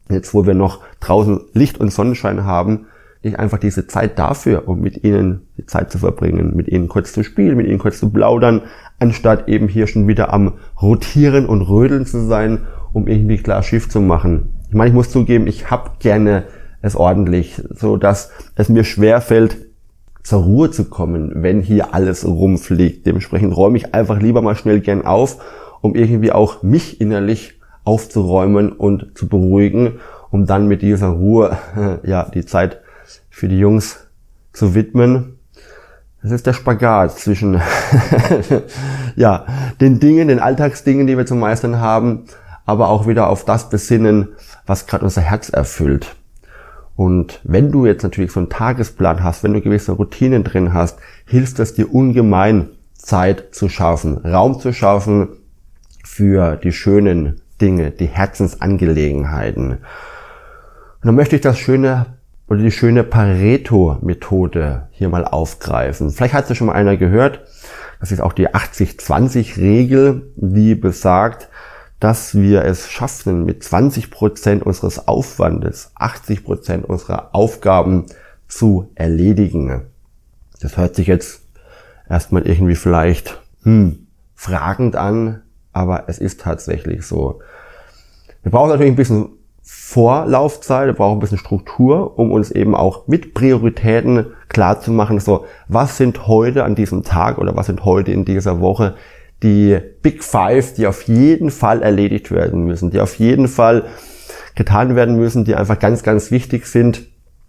jetzt 0.10 0.34
wo 0.34 0.46
wir 0.46 0.54
noch 0.54 0.80
draußen 1.02 1.42
Licht 1.54 1.80
und 1.80 1.92
Sonnenschein 1.92 2.46
haben, 2.46 2.88
nicht 3.24 3.38
einfach 3.38 3.60
diese 3.60 3.88
Zeit 3.88 4.18
dafür, 4.18 4.68
um 4.70 4.80
mit 4.80 5.04
ihnen 5.04 5.42
die 5.58 5.66
Zeit 5.66 5.92
zu 5.92 5.98
verbringen, 5.98 6.56
mit 6.56 6.70
ihnen 6.70 6.88
kurz 6.88 7.12
zu 7.12 7.24
spielen, 7.24 7.58
mit 7.58 7.68
ihnen 7.68 7.78
kurz 7.78 8.00
zu 8.00 8.10
plaudern, 8.10 8.62
anstatt 9.00 9.50
eben 9.50 9.68
hier 9.68 9.86
schon 9.86 10.08
wieder 10.08 10.34
am 10.34 10.54
Rotieren 10.82 11.46
und 11.46 11.62
Rödeln 11.62 12.06
zu 12.06 12.26
sein, 12.26 12.68
um 12.94 13.08
irgendwie 13.08 13.38
klar 13.38 13.64
Schiff 13.64 13.90
zu 13.90 14.00
machen. 14.00 14.61
Ich 14.72 14.78
meine, 14.78 14.88
ich 14.88 14.96
muss 14.96 15.10
zugeben, 15.10 15.48
ich 15.48 15.70
habe 15.70 15.92
gerne 16.00 16.46
es 16.82 16.96
ordentlich, 16.96 17.62
so 17.72 17.98
dass 17.98 18.32
es 18.56 18.70
mir 18.70 18.86
schwer 18.86 19.20
fällt, 19.20 19.58
zur 20.24 20.44
Ruhe 20.44 20.72
zu 20.72 20.86
kommen, 20.86 21.44
wenn 21.44 21.60
hier 21.60 21.94
alles 21.94 22.26
rumfliegt. 22.26 23.06
Dementsprechend 23.06 23.54
räume 23.54 23.76
ich 23.76 23.94
einfach 23.94 24.22
lieber 24.22 24.42
mal 24.42 24.56
schnell 24.56 24.80
gern 24.80 25.06
auf, 25.06 25.44
um 25.82 25.94
irgendwie 25.94 26.32
auch 26.32 26.64
mich 26.64 27.02
innerlich 27.02 27.60
aufzuräumen 27.84 28.72
und 28.72 29.18
zu 29.18 29.28
beruhigen, 29.28 30.00
um 30.30 30.46
dann 30.46 30.70
mit 30.70 30.82
dieser 30.84 31.10
Ruhe 31.10 31.58
ja 32.04 32.30
die 32.34 32.46
Zeit 32.46 32.80
für 33.30 33.50
die 33.50 33.60
Jungs 33.60 34.08
zu 34.54 34.74
widmen. 34.74 35.38
Das 36.24 36.32
ist 36.32 36.48
der 36.48 36.54
Spagat 36.54 37.20
zwischen 37.20 37.60
ja, 39.18 39.46
den 39.82 40.00
Dingen, 40.00 40.30
den 40.30 40.40
Alltagsdingen, 40.40 41.08
die 41.08 41.18
wir 41.18 41.26
zu 41.26 41.36
meistern 41.36 41.82
haben, 41.82 42.24
aber 42.72 42.90
auch 42.90 43.08
wieder 43.08 43.30
auf 43.30 43.46
das 43.46 43.70
besinnen, 43.70 44.30
was 44.66 44.88
gerade 44.88 45.04
unser 45.04 45.22
Herz 45.22 45.50
erfüllt. 45.50 46.16
Und 46.96 47.40
wenn 47.44 47.72
du 47.72 47.86
jetzt 47.86 48.04
natürlich 48.04 48.32
so 48.32 48.40
einen 48.40 48.50
Tagesplan 48.50 49.24
hast, 49.24 49.44
wenn 49.44 49.54
du 49.54 49.62
gewisse 49.62 49.94
Routinen 49.94 50.44
drin 50.44 50.74
hast, 50.74 51.00
hilft 51.26 51.60
es 51.60 51.74
dir 51.74 51.94
ungemein, 51.94 52.70
Zeit 52.94 53.54
zu 53.56 53.70
schaffen, 53.70 54.18
Raum 54.20 54.60
zu 54.60 54.74
schaffen 54.74 55.30
für 56.04 56.56
die 56.56 56.72
schönen 56.72 57.42
Dinge, 57.60 57.92
die 57.92 58.06
Herzensangelegenheiten. 58.06 59.72
Und 59.72 59.80
dann 61.04 61.16
möchte 61.16 61.36
ich 61.36 61.42
das 61.42 61.58
schöne 61.58 62.06
oder 62.48 62.60
die 62.60 62.72
schöne 62.72 63.04
Pareto-Methode 63.04 64.90
hier 64.92 65.10
mal 65.10 65.26
aufgreifen. 65.26 66.12
Vielleicht 66.12 66.34
hat 66.34 66.50
es 66.50 66.58
schon 66.58 66.68
mal 66.68 66.74
einer 66.74 66.98
gehört. 66.98 67.42
Das 68.00 68.12
ist 68.12 68.20
auch 68.20 68.34
die 68.34 68.50
80-20-Regel, 68.50 70.34
die 70.36 70.76
besagt, 70.76 71.50
dass 72.02 72.34
wir 72.34 72.66
es 72.66 72.90
schaffen, 72.90 73.46
mit 73.46 73.64
20 73.64 74.10
Prozent 74.10 74.64
unseres 74.64 75.08
Aufwandes 75.08 75.92
80 75.94 76.44
Prozent 76.44 76.86
unserer 76.86 77.30
Aufgaben 77.34 78.08
zu 78.48 78.90
erledigen. 78.96 79.84
Das 80.60 80.78
hört 80.78 80.96
sich 80.96 81.06
jetzt 81.06 81.44
erstmal 82.10 82.48
irgendwie 82.48 82.74
vielleicht 82.74 83.40
hm, 83.62 84.08
fragend 84.34 84.96
an, 84.96 85.44
aber 85.74 86.06
es 86.08 86.18
ist 86.18 86.42
tatsächlich 86.42 87.06
so. 87.06 87.40
Wir 88.42 88.52
brauchen 88.52 88.70
natürlich 88.70 88.92
ein 88.92 88.98
bisschen 88.98 89.30
Vorlaufzeit, 89.62 90.88
wir 90.88 90.94
brauchen 90.94 91.18
ein 91.18 91.22
bisschen 91.22 91.38
Struktur, 91.38 92.18
um 92.18 92.32
uns 92.32 92.50
eben 92.50 92.74
auch 92.74 93.08
mit 93.08 93.36
Prioritäten 93.36 94.34
klar 94.50 94.82
zu 94.82 94.92
machen, 94.92 95.20
so, 95.20 95.46
was 95.68 95.98
sind 95.98 96.26
heute 96.26 96.64
an 96.64 96.74
diesem 96.74 97.04
Tag 97.04 97.38
oder 97.38 97.56
was 97.56 97.68
sind 97.68 97.86
heute 97.86 98.12
in 98.12 98.26
dieser 98.26 98.60
Woche 98.60 98.96
die 99.44 99.80
Big 100.02 100.24
Five, 100.24 100.74
die 100.76 100.88
auf 100.88 101.04
jeden 101.04 101.50
Fall 101.50 101.82
erledigt 101.82 102.32
werden 102.32 102.64
müssen, 102.64 102.92
die 102.92 103.00
auf 103.00 103.16
jeden 103.16 103.48
Fall 103.48 103.86
getan 104.56 104.96
werden 104.96 105.16
müssen, 105.16 105.46
die 105.46 105.56
einfach 105.56 105.80
ganz, 105.80 106.04
ganz 106.04 106.32
wichtig 106.32 106.68
sind, 106.68 107.08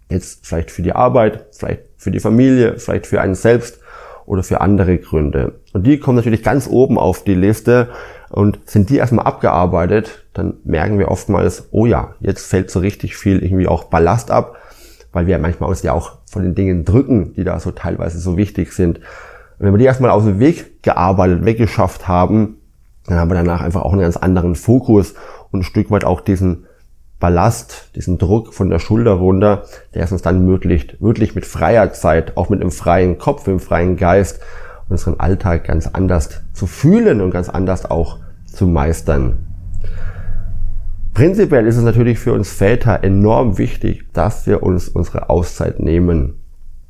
jetzt 0.09 0.45
vielleicht 0.45 0.71
für 0.71 0.81
die 0.81 0.93
Arbeit, 0.93 1.45
vielleicht 1.51 1.81
für 1.97 2.11
die 2.11 2.19
Familie, 2.19 2.77
vielleicht 2.77 3.07
für 3.07 3.21
einen 3.21 3.35
selbst 3.35 3.79
oder 4.25 4.43
für 4.43 4.61
andere 4.61 4.97
Gründe. 4.97 5.59
Und 5.73 5.85
die 5.85 5.99
kommen 5.99 6.15
natürlich 6.15 6.43
ganz 6.43 6.67
oben 6.67 6.97
auf 6.97 7.23
die 7.23 7.35
Liste 7.35 7.89
und 8.29 8.59
sind 8.65 8.89
die 8.89 8.97
erstmal 8.97 9.25
abgearbeitet, 9.25 10.23
dann 10.33 10.55
merken 10.63 10.97
wir 10.97 11.09
oftmals, 11.09 11.67
oh 11.71 11.85
ja, 11.85 12.15
jetzt 12.19 12.47
fällt 12.47 12.71
so 12.71 12.79
richtig 12.79 13.15
viel 13.15 13.43
irgendwie 13.43 13.67
auch 13.67 13.85
Ballast 13.85 14.31
ab, 14.31 14.55
weil 15.11 15.27
wir 15.27 15.37
manchmal 15.37 15.69
uns 15.69 15.83
ja 15.83 15.93
auch 15.93 16.17
von 16.25 16.41
den 16.41 16.55
Dingen 16.55 16.85
drücken, 16.85 17.33
die 17.35 17.43
da 17.43 17.59
so 17.59 17.71
teilweise 17.71 18.19
so 18.19 18.37
wichtig 18.37 18.73
sind. 18.73 18.99
Und 19.57 19.65
wenn 19.65 19.73
wir 19.73 19.77
die 19.77 19.85
erstmal 19.85 20.11
aus 20.11 20.25
dem 20.25 20.39
Weg 20.39 20.83
gearbeitet, 20.83 21.45
weggeschafft 21.45 22.07
haben, 22.07 22.57
dann 23.05 23.17
haben 23.17 23.29
wir 23.29 23.35
danach 23.35 23.61
einfach 23.61 23.81
auch 23.81 23.91
einen 23.91 24.01
ganz 24.01 24.17
anderen 24.17 24.55
Fokus 24.55 25.13
und 25.51 25.61
ein 25.61 25.63
Stück 25.63 25.91
weit 25.91 26.05
auch 26.05 26.21
diesen 26.21 26.65
Ballast, 27.19 27.91
diesen 27.95 28.17
Druck 28.17 28.53
von 28.53 28.69
der 28.69 28.79
Schulter 28.79 29.13
runter, 29.13 29.63
der 29.93 30.03
es 30.03 30.11
uns 30.11 30.21
dann 30.21 30.35
ermöglicht, 30.35 31.01
wirklich 31.01 31.35
mit 31.35 31.45
freier 31.45 31.93
Zeit, 31.93 32.35
auch 32.35 32.49
mit 32.49 32.61
einem 32.61 32.71
freien 32.71 33.17
Kopf, 33.17 33.41
mit 33.41 33.49
einem 33.49 33.59
freien 33.59 33.95
Geist, 33.97 34.41
unseren 34.89 35.19
Alltag 35.19 35.63
ganz 35.65 35.87
anders 35.87 36.41
zu 36.53 36.67
fühlen 36.67 37.21
und 37.21 37.31
ganz 37.31 37.47
anders 37.49 37.89
auch 37.89 38.19
zu 38.45 38.67
meistern. 38.67 39.37
Prinzipiell 41.13 41.67
ist 41.67 41.77
es 41.77 41.83
natürlich 41.83 42.19
für 42.19 42.33
uns 42.33 42.51
Väter 42.51 43.03
enorm 43.03 43.57
wichtig, 43.57 44.11
dass 44.13 44.45
wir 44.47 44.63
uns 44.63 44.89
unsere 44.89 45.29
Auszeit 45.29 45.79
nehmen. 45.79 46.42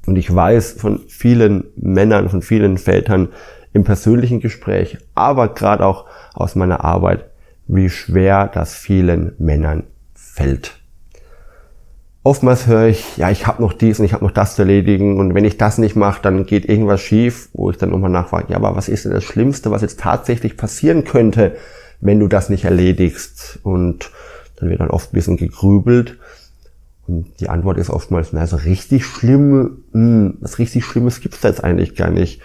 Und 0.05 0.17
ich 0.17 0.33
weiß 0.33 0.73
von 0.73 1.01
vielen 1.07 1.65
Männern, 1.75 2.29
von 2.29 2.41
vielen 2.41 2.77
Vätern 2.77 3.29
im 3.71 3.83
persönlichen 3.83 4.39
Gespräch, 4.39 4.97
aber 5.15 5.53
gerade 5.53 5.85
auch 5.85 6.05
aus 6.33 6.55
meiner 6.55 6.83
Arbeit, 6.83 7.25
wie 7.67 7.89
schwer 7.89 8.49
das 8.53 8.75
vielen 8.75 9.33
Männern 9.39 9.83
fällt. 10.13 10.79
Oftmals 12.25 12.67
höre 12.67 12.87
ich, 12.87 13.17
ja, 13.17 13.29
ich 13.31 13.47
habe 13.47 13.61
noch 13.61 13.73
dies 13.73 13.99
und 13.99 14.05
ich 14.05 14.13
habe 14.13 14.23
noch 14.23 14.31
das 14.31 14.55
zu 14.55 14.61
erledigen 14.61 15.19
und 15.19 15.33
wenn 15.33 15.43
ich 15.43 15.57
das 15.57 15.77
nicht 15.77 15.95
mache, 15.95 16.21
dann 16.21 16.45
geht 16.45 16.65
irgendwas 16.69 17.01
schief, 17.01 17.49
wo 17.53 17.69
ich 17.69 17.77
dann 17.77 17.89
nochmal 17.89 18.09
nachfrage, 18.09 18.45
ja, 18.49 18.57
aber 18.57 18.75
was 18.75 18.87
ist 18.87 19.03
denn 19.03 19.11
das 19.11 19.25
Schlimmste, 19.25 19.71
was 19.71 19.81
jetzt 19.81 19.99
tatsächlich 19.99 20.55
passieren 20.55 21.03
könnte, 21.03 21.57
wenn 21.99 22.19
du 22.19 22.27
das 22.27 22.49
nicht 22.49 22.63
erledigst? 22.63 23.59
Und 23.63 24.11
dann 24.55 24.69
wird 24.69 24.79
dann 24.79 24.89
oft 24.89 25.11
ein 25.11 25.15
bisschen 25.15 25.35
gegrübelt 25.35 26.17
und 27.07 27.39
die 27.39 27.49
Antwort 27.49 27.77
ist 27.77 27.89
oftmals, 27.89 28.31
na, 28.31 28.47
so 28.47 28.55
richtig 28.55 29.05
schlimm, 29.05 29.83
mh, 29.91 29.99
hm, 29.99 30.37
was 30.39 30.59
richtig 30.59 30.85
Schlimmes 30.85 31.21
gibt's 31.21 31.41
da 31.41 31.49
jetzt 31.49 31.63
eigentlich 31.63 31.95
gar 31.95 32.09
nicht. 32.09 32.41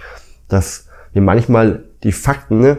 Dass 0.48 0.88
wir 1.12 1.22
manchmal 1.22 1.84
die 2.02 2.12
Fakten 2.12 2.60
ne, 2.60 2.78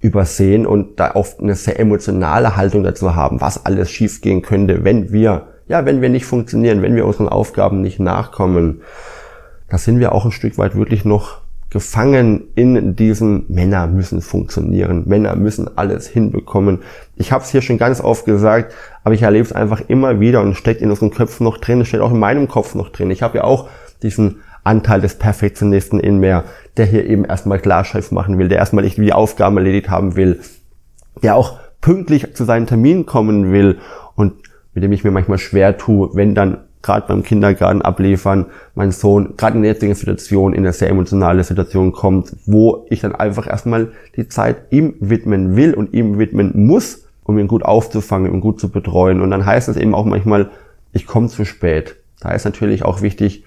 übersehen 0.00 0.66
und 0.66 1.00
da 1.00 1.14
oft 1.14 1.40
eine 1.40 1.54
sehr 1.54 1.78
emotionale 1.80 2.56
Haltung 2.56 2.82
dazu 2.82 3.14
haben, 3.14 3.40
was 3.40 3.64
alles 3.64 3.90
schiefgehen 3.90 4.42
könnte, 4.42 4.84
wenn 4.84 5.12
wir 5.12 5.48
ja, 5.68 5.84
wenn 5.84 6.00
wir 6.00 6.08
nicht 6.08 6.24
funktionieren, 6.24 6.82
wenn 6.82 6.96
wir 6.96 7.06
unseren 7.06 7.28
Aufgaben 7.28 7.82
nicht 7.82 8.00
nachkommen, 8.00 8.80
da 9.68 9.78
sind 9.78 10.00
wir 10.00 10.12
auch 10.12 10.24
ein 10.24 10.32
Stück 10.32 10.56
weit 10.58 10.74
wirklich 10.74 11.04
noch 11.04 11.42
gefangen 11.70 12.48
in 12.54 12.96
diesem 12.96 13.44
Männer 13.48 13.86
müssen 13.86 14.22
funktionieren, 14.22 15.04
Männer 15.06 15.36
müssen 15.36 15.76
alles 15.76 16.08
hinbekommen. 16.08 16.80
Ich 17.16 17.30
habe 17.30 17.44
es 17.44 17.50
hier 17.50 17.60
schon 17.60 17.76
ganz 17.76 18.00
oft 18.00 18.24
gesagt, 18.24 18.74
aber 19.04 19.14
ich 19.14 19.22
erlebe 19.22 19.44
es 19.44 19.52
einfach 19.52 19.82
immer 19.86 20.18
wieder 20.18 20.40
und 20.40 20.54
steckt 20.54 20.80
in 20.80 20.90
unseren 20.90 21.10
Köpfen 21.10 21.44
noch 21.44 21.58
drin, 21.58 21.84
steckt 21.84 22.02
auch 22.02 22.12
in 22.12 22.18
meinem 22.18 22.48
Kopf 22.48 22.74
noch 22.74 22.88
drin. 22.88 23.10
Ich 23.10 23.22
habe 23.22 23.38
ja 23.38 23.44
auch 23.44 23.68
diesen 24.02 24.36
Anteil 24.64 25.00
des 25.00 25.16
Perfektionisten 25.16 26.00
in 26.00 26.18
mir, 26.18 26.44
der 26.76 26.86
hier 26.86 27.04
eben 27.06 27.24
erstmal 27.24 27.58
Klarschrift 27.58 28.12
machen 28.12 28.38
will, 28.38 28.48
der 28.48 28.58
erstmal 28.58 28.84
nicht 28.84 28.96
die 28.96 29.12
Aufgaben 29.12 29.56
erledigt 29.56 29.90
haben 29.90 30.16
will, 30.16 30.40
der 31.22 31.36
auch 31.36 31.58
pünktlich 31.80 32.34
zu 32.34 32.44
seinen 32.44 32.66
Terminen 32.66 33.04
kommen 33.04 33.52
will 33.52 33.78
und 34.14 34.34
mit 34.74 34.84
dem 34.84 34.92
ich 34.92 35.04
mir 35.04 35.10
manchmal 35.10 35.38
schwer 35.38 35.76
tue, 35.76 36.10
wenn 36.14 36.34
dann 36.34 36.67
gerade 36.82 37.06
beim 37.06 37.22
Kindergarten 37.22 37.82
abliefern, 37.82 38.46
mein 38.74 38.92
Sohn 38.92 39.34
gerade 39.36 39.56
in 39.56 39.62
der 39.62 39.72
jetzigen 39.72 39.94
Situation 39.94 40.52
in 40.52 40.60
eine 40.60 40.72
sehr 40.72 40.90
emotionale 40.90 41.42
Situation 41.44 41.92
kommt, 41.92 42.34
wo 42.46 42.86
ich 42.88 43.00
dann 43.00 43.14
einfach 43.14 43.46
erstmal 43.46 43.92
die 44.16 44.28
Zeit 44.28 44.56
ihm 44.70 44.94
widmen 45.00 45.56
will 45.56 45.74
und 45.74 45.92
ihm 45.92 46.18
widmen 46.18 46.52
muss, 46.66 47.06
um 47.24 47.38
ihn 47.38 47.48
gut 47.48 47.64
aufzufangen 47.64 48.30
und 48.30 48.40
gut 48.40 48.60
zu 48.60 48.70
betreuen. 48.70 49.20
Und 49.20 49.30
dann 49.30 49.44
heißt 49.44 49.68
es 49.68 49.76
eben 49.76 49.94
auch 49.94 50.04
manchmal, 50.04 50.50
ich 50.92 51.06
komme 51.06 51.28
zu 51.28 51.44
spät. 51.44 51.96
Da 52.20 52.30
ist 52.30 52.44
natürlich 52.44 52.84
auch 52.84 53.02
wichtig, 53.02 53.44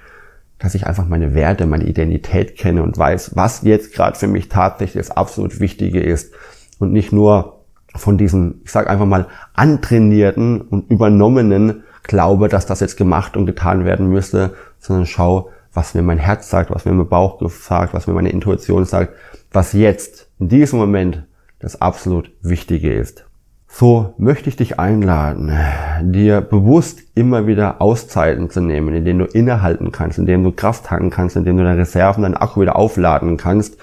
dass 0.60 0.76
ich 0.76 0.86
einfach 0.86 1.08
meine 1.08 1.34
Werte, 1.34 1.66
meine 1.66 1.86
Identität 1.86 2.56
kenne 2.56 2.84
und 2.84 2.98
weiß, 2.98 3.36
was 3.36 3.64
jetzt 3.64 3.94
gerade 3.94 4.18
für 4.18 4.28
mich 4.28 4.48
tatsächlich 4.48 5.04
das 5.06 5.16
absolut 5.16 5.60
Wichtige 5.60 6.02
ist. 6.02 6.34
Und 6.78 6.94
nicht 6.94 7.12
nur 7.12 7.61
von 7.96 8.18
diesem, 8.18 8.62
ich 8.64 8.72
sage 8.72 8.90
einfach 8.90 9.06
mal, 9.06 9.28
antrainierten 9.54 10.62
und 10.62 10.90
übernommenen 10.90 11.84
Glaube, 12.04 12.48
dass 12.48 12.66
das 12.66 12.80
jetzt 12.80 12.98
gemacht 12.98 13.38
und 13.38 13.46
getan 13.46 13.86
werden 13.86 14.10
müsste, 14.10 14.56
sondern 14.80 15.06
schau, 15.06 15.50
was 15.74 15.94
mir 15.94 16.02
mein 16.02 16.18
Herz 16.18 16.50
sagt, 16.50 16.72
was 16.72 16.86
mir 16.86 16.94
mein 16.94 17.08
Bauch 17.08 17.42
sagt, 17.50 17.94
was 17.94 18.08
mir 18.08 18.14
meine 18.14 18.32
Intuition 18.32 18.86
sagt, 18.86 19.14
was 19.52 19.74
jetzt 19.74 20.30
in 20.40 20.50
diesem 20.50 20.80
Moment 20.80 21.24
das 21.60 21.82
absolut 21.82 22.32
Wichtige 22.42 22.94
ist. 22.94 23.26
So 23.68 24.16
möchte 24.18 24.50
ich 24.50 24.58
dich 24.58 24.80
einladen, 24.80 25.58
dir 26.02 26.42
bewusst 26.42 27.04
immer 27.16 27.48
wieder 27.48 27.82
Auszeiten 27.82 28.50
zu 28.50 28.60
nehmen, 28.60 28.94
in 28.94 29.06
denen 29.06 29.20
du 29.20 29.26
innehalten 29.26 29.94
kannst, 29.94 30.18
in 30.18 30.26
denen 30.26 30.44
du 30.44 30.52
Kraft 30.52 30.88
tanken 30.88 31.10
kannst, 31.10 31.38
in 31.38 31.46
denen 31.46 31.60
du 31.60 31.64
deine 31.64 31.80
Reserven, 31.80 32.24
deinen 32.24 32.36
Akku 32.36 32.62
wieder 32.62 32.76
aufladen 32.76 33.38
kannst 33.38 33.78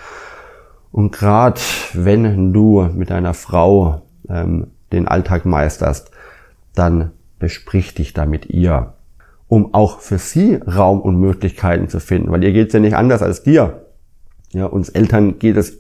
und 0.92 1.12
gerade 1.12 1.60
wenn 1.92 2.52
du 2.52 2.88
mit 2.94 3.10
deiner 3.10 3.34
Frau 3.34 4.02
ähm, 4.28 4.68
den 4.92 5.06
Alltag 5.06 5.44
meisterst, 5.44 6.10
dann 6.74 7.10
besprich 7.38 7.94
dich 7.94 8.14
da 8.14 8.26
mit 8.26 8.50
ihr, 8.50 8.94
um 9.48 9.74
auch 9.74 10.00
für 10.00 10.18
sie 10.18 10.56
Raum 10.56 11.00
und 11.00 11.20
Möglichkeiten 11.20 11.88
zu 11.88 12.00
finden, 12.00 12.30
weil 12.30 12.44
ihr 12.44 12.52
geht's 12.52 12.74
ja 12.74 12.80
nicht 12.80 12.96
anders 12.96 13.22
als 13.22 13.42
dir. 13.42 13.84
Ja, 14.52 14.66
uns 14.66 14.88
Eltern 14.88 15.38
geht 15.38 15.56
es 15.56 15.78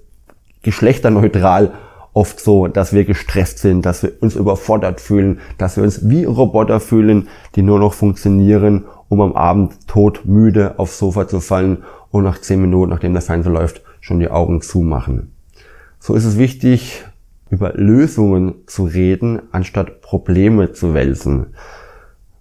geschlechterneutral 0.62 1.72
oft 2.12 2.40
so, 2.40 2.66
dass 2.66 2.92
wir 2.92 3.04
gestresst 3.04 3.58
sind, 3.60 3.86
dass 3.86 4.02
wir 4.02 4.12
uns 4.20 4.34
überfordert 4.34 5.00
fühlen, 5.00 5.40
dass 5.56 5.76
wir 5.76 5.84
uns 5.84 6.08
wie 6.08 6.24
Roboter 6.24 6.80
fühlen, 6.80 7.28
die 7.54 7.62
nur 7.62 7.78
noch 7.78 7.92
funktionieren, 7.92 8.84
um 9.08 9.20
am 9.20 9.34
Abend 9.34 9.86
tot 9.86 10.22
müde 10.24 10.78
aufs 10.78 10.98
Sofa 10.98 11.28
zu 11.28 11.40
fallen 11.40 11.84
und 12.10 12.24
nach 12.24 12.40
zehn 12.40 12.60
Minuten, 12.60 12.90
nachdem 12.90 13.12
der 13.12 13.22
Fernseher 13.22 13.52
läuft, 13.52 13.82
schon 14.08 14.18
die 14.18 14.30
Augen 14.30 14.62
zumachen. 14.62 15.32
So 16.00 16.14
ist 16.14 16.24
es 16.24 16.38
wichtig, 16.38 17.04
über 17.50 17.74
Lösungen 17.74 18.54
zu 18.66 18.84
reden, 18.84 19.42
anstatt 19.52 20.00
Probleme 20.00 20.72
zu 20.72 20.94
wälzen. 20.94 21.48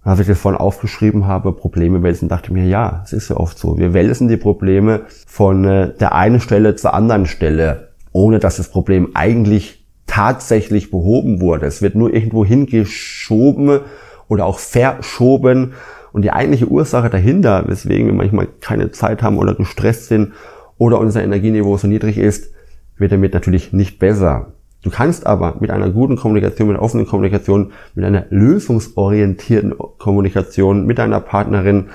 Als 0.02 0.20
ich 0.20 0.26
das 0.26 0.38
vorhin 0.38 0.60
aufgeschrieben 0.60 1.26
habe, 1.26 1.52
Probleme 1.52 2.02
wälzen, 2.02 2.28
dachte 2.28 2.46
ich 2.46 2.52
mir, 2.52 2.66
ja, 2.66 3.02
es 3.04 3.12
ist 3.12 3.28
ja 3.28 3.36
oft 3.36 3.58
so. 3.58 3.78
Wir 3.78 3.92
wälzen 3.92 4.28
die 4.28 4.38
Probleme 4.38 5.02
von 5.26 5.64
äh, 5.64 5.92
der 5.94 6.14
einen 6.14 6.40
Stelle 6.40 6.76
zur 6.76 6.94
anderen 6.94 7.26
Stelle, 7.26 7.88
ohne 8.12 8.38
dass 8.38 8.56
das 8.56 8.70
Problem 8.70 9.10
eigentlich 9.12 9.84
tatsächlich 10.06 10.90
behoben 10.90 11.42
wurde. 11.42 11.66
Es 11.66 11.82
wird 11.82 11.94
nur 11.94 12.14
irgendwo 12.14 12.44
hingeschoben 12.46 13.80
oder 14.28 14.46
auch 14.46 14.58
verschoben 14.58 15.74
Und 16.12 16.22
die 16.22 16.32
eigentliche 16.32 16.68
Ursache 16.68 17.10
dahinter, 17.10 17.64
weswegen 17.66 18.06
wir 18.06 18.14
manchmal 18.14 18.48
keine 18.60 18.90
Zeit 18.90 19.22
haben 19.22 19.36
oder 19.36 19.54
gestresst 19.54 20.06
sind 20.06 20.32
oder 20.78 20.98
unser 20.98 21.22
Energieniveau 21.22 21.76
so 21.76 21.86
niedrig 21.86 22.16
ist, 22.16 22.52
wird 22.96 23.12
damit 23.12 23.34
natürlich 23.34 23.72
nicht 23.72 23.98
besser. 23.98 24.52
Du 24.82 24.90
kannst 24.90 25.26
aber 25.26 25.56
mit 25.60 25.70
einer 25.70 25.90
guten 25.90 26.16
Kommunikation, 26.16 26.68
mit 26.68 26.76
einer 26.76 26.84
offenen 26.84 27.06
Kommunikation, 27.06 27.72
mit 27.94 28.04
einer 28.04 28.26
lösungsorientierten 28.30 29.74
Kommunikation 29.98 30.86
mit 30.86 30.98
deiner 30.98 31.20
Partnerin 31.20 31.86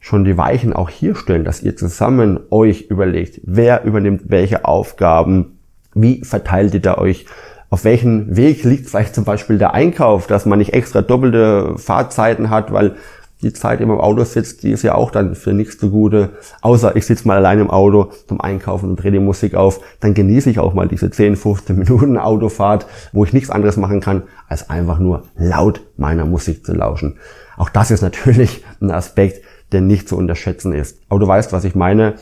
schon 0.00 0.24
die 0.24 0.36
Weichen 0.36 0.72
auch 0.72 0.90
hier 0.90 1.14
stellen, 1.14 1.44
dass 1.44 1.62
ihr 1.62 1.76
zusammen 1.76 2.40
euch 2.50 2.82
überlegt, 2.82 3.40
wer 3.44 3.84
übernimmt 3.84 4.22
welche 4.26 4.64
Aufgaben, 4.64 5.58
wie 5.94 6.24
verteilt 6.24 6.74
ihr 6.74 6.80
da 6.80 6.98
euch, 6.98 7.26
auf 7.70 7.84
welchen 7.84 8.36
Weg 8.36 8.64
liegt 8.64 8.88
vielleicht 8.88 9.14
zum 9.14 9.24
Beispiel 9.24 9.58
der 9.58 9.74
Einkauf, 9.74 10.26
dass 10.26 10.46
man 10.46 10.58
nicht 10.58 10.72
extra 10.72 11.02
doppelte 11.02 11.74
Fahrzeiten 11.76 12.50
hat, 12.50 12.72
weil 12.72 12.96
die 13.42 13.52
Zeit 13.52 13.80
immer 13.80 13.94
im 13.94 14.00
Auto 14.00 14.24
sitzt, 14.24 14.64
die 14.64 14.72
ist 14.72 14.82
ja 14.82 14.94
auch 14.94 15.10
dann 15.10 15.34
für 15.34 15.52
nichts 15.52 15.78
zugute. 15.78 16.30
Außer 16.60 16.96
ich 16.96 17.06
sitze 17.06 17.26
mal 17.28 17.36
allein 17.36 17.60
im 17.60 17.70
Auto 17.70 18.10
zum 18.26 18.40
Einkaufen 18.40 18.90
und 18.90 18.96
drehe 18.96 19.12
die 19.12 19.20
Musik 19.20 19.54
auf. 19.54 19.80
Dann 20.00 20.14
genieße 20.14 20.50
ich 20.50 20.58
auch 20.58 20.74
mal 20.74 20.88
diese 20.88 21.10
10, 21.10 21.36
15 21.36 21.78
Minuten 21.78 22.18
Autofahrt, 22.18 22.86
wo 23.12 23.24
ich 23.24 23.32
nichts 23.32 23.50
anderes 23.50 23.76
machen 23.76 24.00
kann, 24.00 24.24
als 24.48 24.70
einfach 24.70 24.98
nur 24.98 25.22
laut 25.36 25.82
meiner 25.96 26.24
Musik 26.24 26.66
zu 26.66 26.74
lauschen. 26.74 27.18
Auch 27.56 27.68
das 27.68 27.90
ist 27.90 28.02
natürlich 28.02 28.64
ein 28.80 28.90
Aspekt, 28.90 29.44
der 29.70 29.82
nicht 29.82 30.08
zu 30.08 30.16
unterschätzen 30.16 30.72
ist. 30.72 30.98
Aber 31.08 31.20
du 31.20 31.26
weißt, 31.28 31.52
was 31.52 31.64
ich 31.64 31.74
meine. 31.74 32.14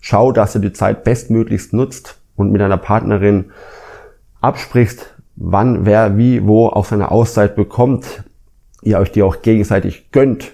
Schau, 0.00 0.32
dass 0.32 0.54
du 0.54 0.58
die 0.58 0.72
Zeit 0.72 1.04
bestmöglichst 1.04 1.72
nutzt 1.72 2.18
und 2.36 2.50
mit 2.50 2.60
deiner 2.60 2.78
Partnerin 2.78 3.52
absprichst, 4.40 5.14
wann, 5.36 5.86
wer, 5.86 6.18
wie, 6.18 6.46
wo 6.46 6.66
auch 6.66 6.84
seine 6.84 7.10
Auszeit 7.10 7.54
bekommt. 7.54 8.24
Ihr 8.82 8.98
euch 8.98 9.12
die 9.12 9.22
auch 9.22 9.40
gegenseitig 9.40 10.10
gönnt 10.10 10.52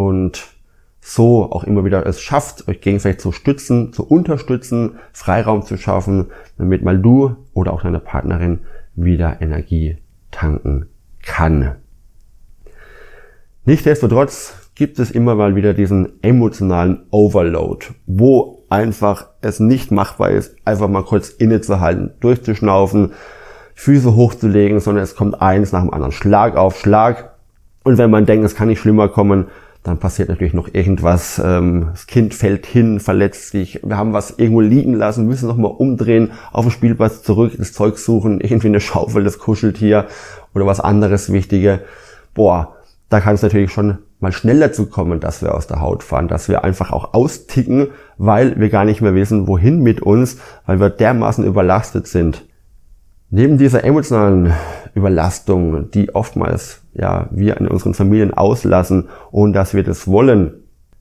und 0.00 0.56
so 1.02 1.50
auch 1.52 1.64
immer 1.64 1.84
wieder 1.84 2.06
es 2.06 2.22
schafft, 2.22 2.66
euch 2.68 2.80
gegenseitig 2.80 3.20
zu 3.20 3.32
stützen, 3.32 3.92
zu 3.92 4.06
unterstützen, 4.06 4.98
Freiraum 5.12 5.62
zu 5.62 5.76
schaffen, 5.76 6.28
damit 6.56 6.82
mal 6.82 6.98
du 6.98 7.36
oder 7.52 7.74
auch 7.74 7.82
deine 7.82 8.00
Partnerin 8.00 8.60
wieder 8.94 9.42
Energie 9.42 9.98
tanken 10.30 10.86
kann. 11.22 11.76
Nichtsdestotrotz 13.66 14.70
gibt 14.74 14.98
es 14.98 15.10
immer 15.10 15.34
mal 15.34 15.54
wieder 15.54 15.74
diesen 15.74 16.22
emotionalen 16.22 17.02
Overload, 17.10 17.86
wo 18.06 18.64
einfach 18.70 19.26
es 19.42 19.60
nicht 19.60 19.90
machbar 19.90 20.30
ist, 20.30 20.56
einfach 20.64 20.88
mal 20.88 21.04
kurz 21.04 21.28
innezuhalten, 21.28 22.12
durchzuschnaufen, 22.20 23.12
Füße 23.74 24.14
hochzulegen, 24.14 24.80
sondern 24.80 25.04
es 25.04 25.14
kommt 25.14 25.42
eins 25.42 25.72
nach 25.72 25.82
dem 25.82 25.92
anderen, 25.92 26.12
Schlag 26.12 26.56
auf 26.56 26.78
Schlag. 26.78 27.34
Und 27.84 27.98
wenn 27.98 28.10
man 28.10 28.26
denkt, 28.26 28.44
es 28.46 28.54
kann 28.54 28.68
nicht 28.68 28.80
schlimmer 28.80 29.08
kommen, 29.08 29.48
dann 29.82 29.98
passiert 29.98 30.28
natürlich 30.28 30.52
noch 30.52 30.68
irgendwas. 30.72 31.40
Ähm, 31.42 31.88
das 31.92 32.06
Kind 32.06 32.34
fällt 32.34 32.66
hin, 32.66 33.00
verletzt 33.00 33.50
sich. 33.50 33.80
Wir 33.82 33.96
haben 33.96 34.12
was 34.12 34.32
irgendwo 34.38 34.60
liegen 34.60 34.94
lassen, 34.94 35.26
müssen 35.26 35.48
nochmal 35.48 35.72
umdrehen, 35.72 36.32
auf 36.52 36.66
den 36.66 36.70
Spielplatz 36.70 37.22
zurück, 37.22 37.54
das 37.56 37.72
Zeug 37.72 37.98
suchen, 37.98 38.40
irgendwie 38.40 38.68
eine 38.68 38.80
Schaufel, 38.80 39.24
das 39.24 39.38
Kuscheltier 39.38 40.06
oder 40.54 40.66
was 40.66 40.80
anderes 40.80 41.32
Wichtige. 41.32 41.80
Boah, 42.34 42.76
da 43.08 43.20
kann 43.20 43.34
es 43.34 43.42
natürlich 43.42 43.72
schon 43.72 43.98
mal 44.20 44.32
schneller 44.32 44.72
zu 44.72 44.86
kommen, 44.86 45.18
dass 45.18 45.42
wir 45.42 45.54
aus 45.54 45.66
der 45.66 45.80
Haut 45.80 46.02
fahren, 46.02 46.28
dass 46.28 46.48
wir 46.48 46.62
einfach 46.62 46.92
auch 46.92 47.14
austicken, 47.14 47.88
weil 48.18 48.60
wir 48.60 48.68
gar 48.68 48.84
nicht 48.84 49.00
mehr 49.00 49.14
wissen, 49.14 49.46
wohin 49.48 49.82
mit 49.82 50.02
uns, 50.02 50.38
weil 50.66 50.78
wir 50.78 50.90
dermaßen 50.90 51.44
überlastet 51.44 52.06
sind. 52.06 52.44
Neben 53.32 53.58
dieser 53.58 53.84
emotionalen 53.84 54.52
Überlastung, 54.92 55.88
die 55.92 56.12
oftmals 56.16 56.82
ja 56.94 57.28
wir 57.30 57.58
in 57.58 57.68
unseren 57.68 57.94
Familien 57.94 58.34
auslassen, 58.34 59.08
ohne 59.30 59.52
dass 59.52 59.72
wir 59.72 59.84
das 59.84 60.08
wollen, 60.08 60.54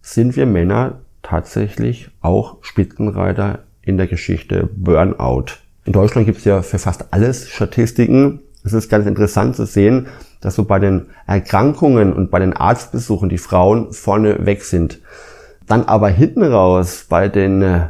sind 0.03 0.36
wir 0.36 0.45
Männer 0.45 1.00
tatsächlich 1.24 2.12
auch 2.21 2.57
Spitzenreiter 2.62 3.63
in 3.81 3.98
der 3.98 4.05
Geschichte 4.05 4.69
Burnout. 4.75 5.45
In 5.86 5.93
Deutschland 5.93 6.27
gibt 6.27 6.38
es 6.38 6.45
ja 6.45 6.62
für 6.62 6.77
fast 6.77 7.12
alles 7.12 7.49
Statistiken. 7.49 8.41
Es 8.63 8.73
ist 8.73 8.89
ganz 8.89 9.08
interessant 9.08 9.56
zu 9.56 9.65
sehen, 9.65 10.06
dass 10.39 10.54
so 10.54 10.65
bei 10.65 10.77
den 10.77 11.08
Erkrankungen 11.25 12.13
und 12.13 12.30
bei 12.30 12.38
den 12.38 12.54
Arztbesuchen 12.54 13.30
die 13.30 13.39
Frauen 13.39 13.91
vorne 13.91 14.45
weg 14.45 14.63
sind. 14.63 14.99
Dann 15.65 15.84
aber 15.86 16.10
hinten 16.10 16.43
raus 16.43 17.08
bei 17.10 17.27
den 17.27 17.63
äh, 17.63 17.88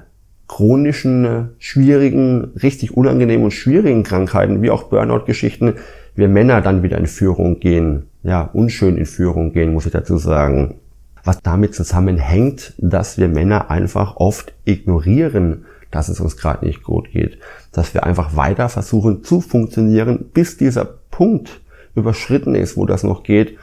chronischen, 0.50 1.26
äh, 1.26 1.44
schwierigen, 1.60 2.52
richtig 2.62 2.98
unangenehmen 2.98 3.46
und 3.46 3.52
schwierigen 3.52 4.04
Krankheiten, 4.04 4.62
wie 4.62 4.72
auch 4.72 4.84
Burnout-Geschichten, 4.84 5.76
wir 6.16 6.28
Männer 6.28 6.60
dann 6.60 6.84
wieder 6.84 6.98
in 6.98 7.06
Führung 7.06 7.62
gehen. 7.62 8.08
Ja, 8.24 8.50
unschön 8.52 8.98
in 8.98 9.06
Führung 9.06 9.54
gehen, 9.54 9.72
muss 9.72 9.86
ich 9.86 9.94
dazu 9.94 10.18
sagen. 10.18 10.76
Was 11.24 11.42
damit 11.42 11.76
zusammenhängt, 11.76 12.74
dass 12.78 13.18
wir 13.18 13.30
Männer 13.30 13.70
einfach 13.70 14.18
oft 14.18 14.54
ignorieren, 14.66 15.66
dass 15.92 16.10
es 16.10 16.20
uns 16.20 16.36
gerade 16.36 16.66
nicht 16.66 16.84
gut 16.84 17.12
geht. 17.12 17.38
Dass 17.72 17.94
wir 17.94 18.04
einfach 18.04 18.36
weiter 18.36 18.70
versuchen 18.70 19.24
zu 19.24 19.42
funktionieren, 19.42 20.26
bis 20.34 20.58
dieser 20.58 20.86
Punkt 21.12 21.62
überschritten 21.96 22.56
ist, 22.56 22.76
wo 22.76 22.86
das 22.86 23.04
noch 23.04 23.24
geht 23.24 23.58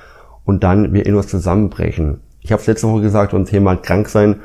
und 0.44 0.62
dann 0.62 0.94
wir 0.94 1.04
in 1.04 1.16
uns 1.16 1.26
zusammenbrechen. 1.26 2.20
Ich 2.40 2.52
habe 2.52 2.60
es 2.60 2.68
letzte 2.68 2.88
Woche 2.88 3.02
gesagt 3.02 3.32
beim 3.32 3.44
Thema 3.44 3.74
krank 3.74 4.08
sein. 4.08 4.36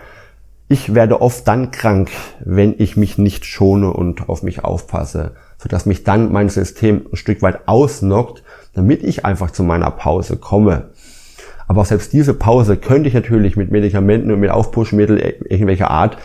Ich 0.71 0.95
werde 0.95 1.21
oft 1.21 1.45
dann 1.49 1.71
krank, 1.71 2.11
wenn 2.39 2.75
ich 2.77 2.95
mich 2.95 3.17
nicht 3.17 3.43
schone 3.43 3.91
und 3.91 4.29
auf 4.29 4.41
mich 4.41 4.63
aufpasse, 4.63 5.31
sodass 5.57 5.85
mich 5.85 6.05
dann 6.05 6.31
mein 6.31 6.47
System 6.47 7.07
ein 7.11 7.17
Stück 7.17 7.41
weit 7.41 7.67
ausnockt, 7.67 8.41
damit 8.73 9.03
ich 9.03 9.25
einfach 9.25 9.51
zu 9.51 9.63
meiner 9.63 9.91
Pause 9.91 10.37
komme. 10.37 10.91
Aber 11.67 11.83
selbst 11.83 12.13
diese 12.13 12.33
Pause 12.33 12.77
könnte 12.77 13.09
ich 13.09 13.13
natürlich 13.13 13.57
mit 13.57 13.69
Medikamenten 13.69 14.31
und 14.31 14.39
mit 14.39 14.49
Aufpushmittel 14.49 15.17
irgendwelcher 15.43 15.91
Art 15.91 16.17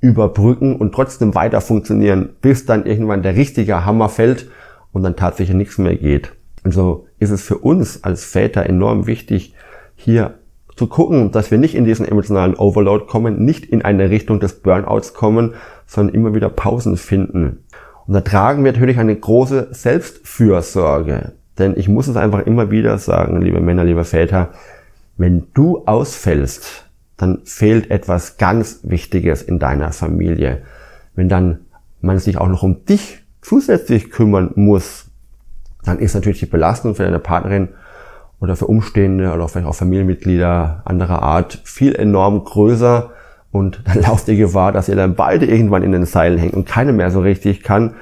überbrücken 0.00 0.76
und 0.76 0.94
trotzdem 0.94 1.34
weiter 1.34 1.60
funktionieren, 1.60 2.30
bis 2.40 2.64
dann 2.64 2.86
irgendwann 2.86 3.22
der 3.22 3.36
richtige 3.36 3.84
Hammer 3.84 4.08
fällt 4.08 4.48
und 4.92 5.02
dann 5.02 5.16
tatsächlich 5.16 5.58
nichts 5.58 5.76
mehr 5.76 5.96
geht. 5.96 6.32
Und 6.64 6.72
so 6.72 7.06
ist 7.18 7.32
es 7.32 7.42
für 7.42 7.58
uns 7.58 8.02
als 8.02 8.24
Väter 8.24 8.64
enorm 8.64 9.06
wichtig, 9.06 9.52
hier 9.94 10.39
zu 10.80 10.86
gucken, 10.86 11.30
dass 11.30 11.50
wir 11.50 11.58
nicht 11.58 11.74
in 11.74 11.84
diesen 11.84 12.06
emotionalen 12.06 12.54
Overload 12.54 13.04
kommen, 13.04 13.44
nicht 13.44 13.66
in 13.66 13.82
eine 13.82 14.08
Richtung 14.08 14.40
des 14.40 14.62
Burnouts 14.62 15.12
kommen, 15.12 15.52
sondern 15.84 16.14
immer 16.14 16.34
wieder 16.34 16.48
Pausen 16.48 16.96
finden. 16.96 17.64
Und 18.06 18.14
da 18.14 18.22
tragen 18.22 18.64
wir 18.64 18.72
natürlich 18.72 18.96
eine 18.96 19.14
große 19.14 19.68
Selbstfürsorge. 19.72 21.32
Denn 21.58 21.74
ich 21.76 21.86
muss 21.90 22.08
es 22.08 22.16
einfach 22.16 22.46
immer 22.46 22.70
wieder 22.70 22.96
sagen, 22.96 23.42
liebe 23.42 23.60
Männer, 23.60 23.84
liebe 23.84 24.04
Väter, 24.04 24.52
wenn 25.18 25.48
du 25.52 25.84
ausfällst, 25.84 26.86
dann 27.18 27.40
fehlt 27.44 27.90
etwas 27.90 28.38
ganz 28.38 28.80
Wichtiges 28.82 29.42
in 29.42 29.58
deiner 29.58 29.92
Familie. 29.92 30.62
Wenn 31.14 31.28
dann 31.28 31.58
man 32.00 32.18
sich 32.18 32.38
auch 32.38 32.48
noch 32.48 32.62
um 32.62 32.86
dich 32.86 33.18
zusätzlich 33.42 34.10
kümmern 34.10 34.52
muss, 34.54 35.10
dann 35.84 35.98
ist 35.98 36.14
natürlich 36.14 36.40
die 36.40 36.46
Belastung 36.46 36.94
für 36.94 37.02
deine 37.02 37.18
Partnerin 37.18 37.68
oder 38.40 38.56
für 38.56 38.66
Umstehende 38.66 39.32
oder 39.32 39.48
vielleicht 39.48 39.68
auch 39.68 39.74
Familienmitglieder 39.74 40.82
anderer 40.84 41.22
Art 41.22 41.60
viel 41.64 41.94
enorm 41.94 42.42
größer 42.44 43.10
und 43.52 43.82
dann 43.84 44.02
lauft 44.02 44.26
die 44.28 44.36
Gefahr, 44.36 44.72
dass 44.72 44.88
ihr 44.88 44.96
dann 44.96 45.14
beide 45.14 45.46
irgendwann 45.46 45.82
in 45.82 45.92
den 45.92 46.06
Seilen 46.06 46.38
hängt 46.38 46.54
und 46.54 46.66
keine 46.66 46.92
mehr 46.92 47.10
so 47.10 47.20
richtig 47.20 47.62
kann. 47.62 47.94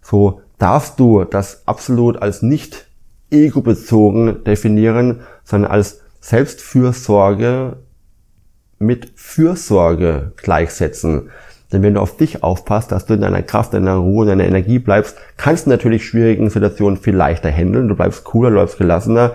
So 0.00 0.42
darfst 0.58 1.00
du 1.00 1.24
das 1.24 1.66
absolut 1.66 2.22
als 2.22 2.42
nicht 2.42 2.86
ego-bezogen 3.30 4.44
definieren, 4.44 5.20
sondern 5.44 5.70
als 5.70 6.00
Selbstfürsorge 6.20 7.76
mit 8.78 9.12
Fürsorge 9.14 10.32
gleichsetzen. 10.36 11.30
Denn 11.72 11.82
wenn 11.82 11.94
du 11.94 12.00
auf 12.00 12.16
dich 12.16 12.42
aufpasst, 12.42 12.90
dass 12.90 13.06
du 13.06 13.14
in 13.14 13.20
deiner 13.20 13.42
Kraft, 13.42 13.74
in 13.74 13.84
deiner 13.84 13.98
Ruhe, 13.98 14.24
in 14.24 14.30
deiner 14.30 14.48
Energie 14.48 14.80
bleibst, 14.80 15.16
kannst 15.36 15.66
du 15.66 15.70
natürlich 15.70 16.04
schwierigen 16.04 16.50
Situationen 16.50 16.96
viel 16.96 17.14
leichter 17.14 17.50
handeln. 17.50 17.88
Du 17.88 17.94
bleibst 17.94 18.24
cooler, 18.24 18.50
bleibst 18.50 18.78
gelassener. 18.78 19.32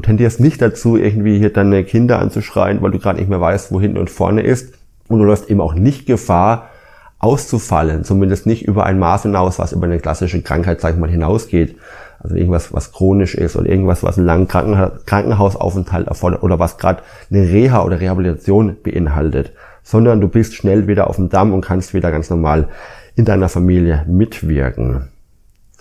Du 0.00 0.06
tendierst 0.06 0.40
nicht 0.40 0.62
dazu, 0.62 0.96
irgendwie 0.96 1.38
hier 1.38 1.52
deine 1.52 1.84
Kinder 1.84 2.20
anzuschreien, 2.20 2.80
weil 2.80 2.90
du 2.90 2.98
gerade 2.98 3.18
nicht 3.18 3.28
mehr 3.28 3.42
weißt, 3.42 3.70
wo 3.70 3.78
hinten 3.78 3.98
und 3.98 4.08
vorne 4.08 4.40
ist. 4.40 4.72
Und 5.08 5.18
du 5.18 5.26
läufst 5.26 5.50
eben 5.50 5.60
auch 5.60 5.74
nicht 5.74 6.06
Gefahr, 6.06 6.70
auszufallen. 7.18 8.02
Zumindest 8.02 8.46
nicht 8.46 8.66
über 8.66 8.86
ein 8.86 8.98
Maß 8.98 9.24
hinaus, 9.24 9.58
was 9.58 9.72
über 9.72 9.84
eine 9.84 9.98
klassische 9.98 10.40
Krankheit, 10.40 10.80
sag 10.80 10.94
ich 10.94 10.98
mal, 10.98 11.10
hinausgeht. 11.10 11.76
Also 12.18 12.34
irgendwas, 12.34 12.72
was 12.72 12.92
chronisch 12.92 13.34
ist 13.34 13.56
oder 13.56 13.68
irgendwas, 13.68 14.02
was 14.02 14.16
einen 14.16 14.26
langen 14.26 14.48
Krankenhausaufenthalt 14.48 16.08
erfordert 16.08 16.42
oder 16.42 16.58
was 16.58 16.78
gerade 16.78 17.02
eine 17.30 17.42
Reha 17.42 17.84
oder 17.84 18.00
Rehabilitation 18.00 18.78
beinhaltet 18.82 19.52
sondern 19.82 20.20
du 20.20 20.28
bist 20.28 20.54
schnell 20.54 20.86
wieder 20.86 21.08
auf 21.08 21.16
dem 21.16 21.30
Damm 21.30 21.52
und 21.52 21.62
kannst 21.62 21.94
wieder 21.94 22.12
ganz 22.12 22.30
normal 22.30 22.68
in 23.16 23.24
deiner 23.24 23.48
Familie 23.48 24.04
mitwirken. 24.06 25.08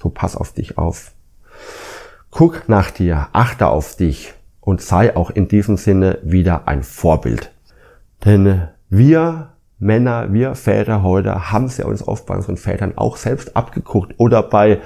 So 0.01 0.09
pass 0.09 0.35
auf 0.35 0.53
dich 0.53 0.77
auf. 0.77 1.11
Guck 2.31 2.69
nach 2.69 2.91
dir, 2.91 3.27
achte 3.33 3.67
auf 3.67 3.95
dich 3.95 4.33
und 4.61 4.81
sei 4.81 5.15
auch 5.15 5.31
in 5.31 5.47
diesem 5.47 5.77
Sinne 5.77 6.19
wieder 6.23 6.67
ein 6.67 6.83
Vorbild. 6.83 7.51
Denn 8.23 8.67
wir 8.89 9.49
Männer, 9.79 10.31
wir 10.31 10.55
Väter 10.55 11.03
heute 11.03 11.51
haben 11.51 11.65
es 11.65 11.77
ja 11.77 11.85
uns 11.85 12.05
oft 12.07 12.25
bei 12.25 12.35
unseren 12.35 12.57
Vätern 12.57 12.97
auch 12.97 13.17
selbst 13.17 13.55
abgeguckt 13.55 14.13
oder 14.17 14.43
bei 14.43 14.79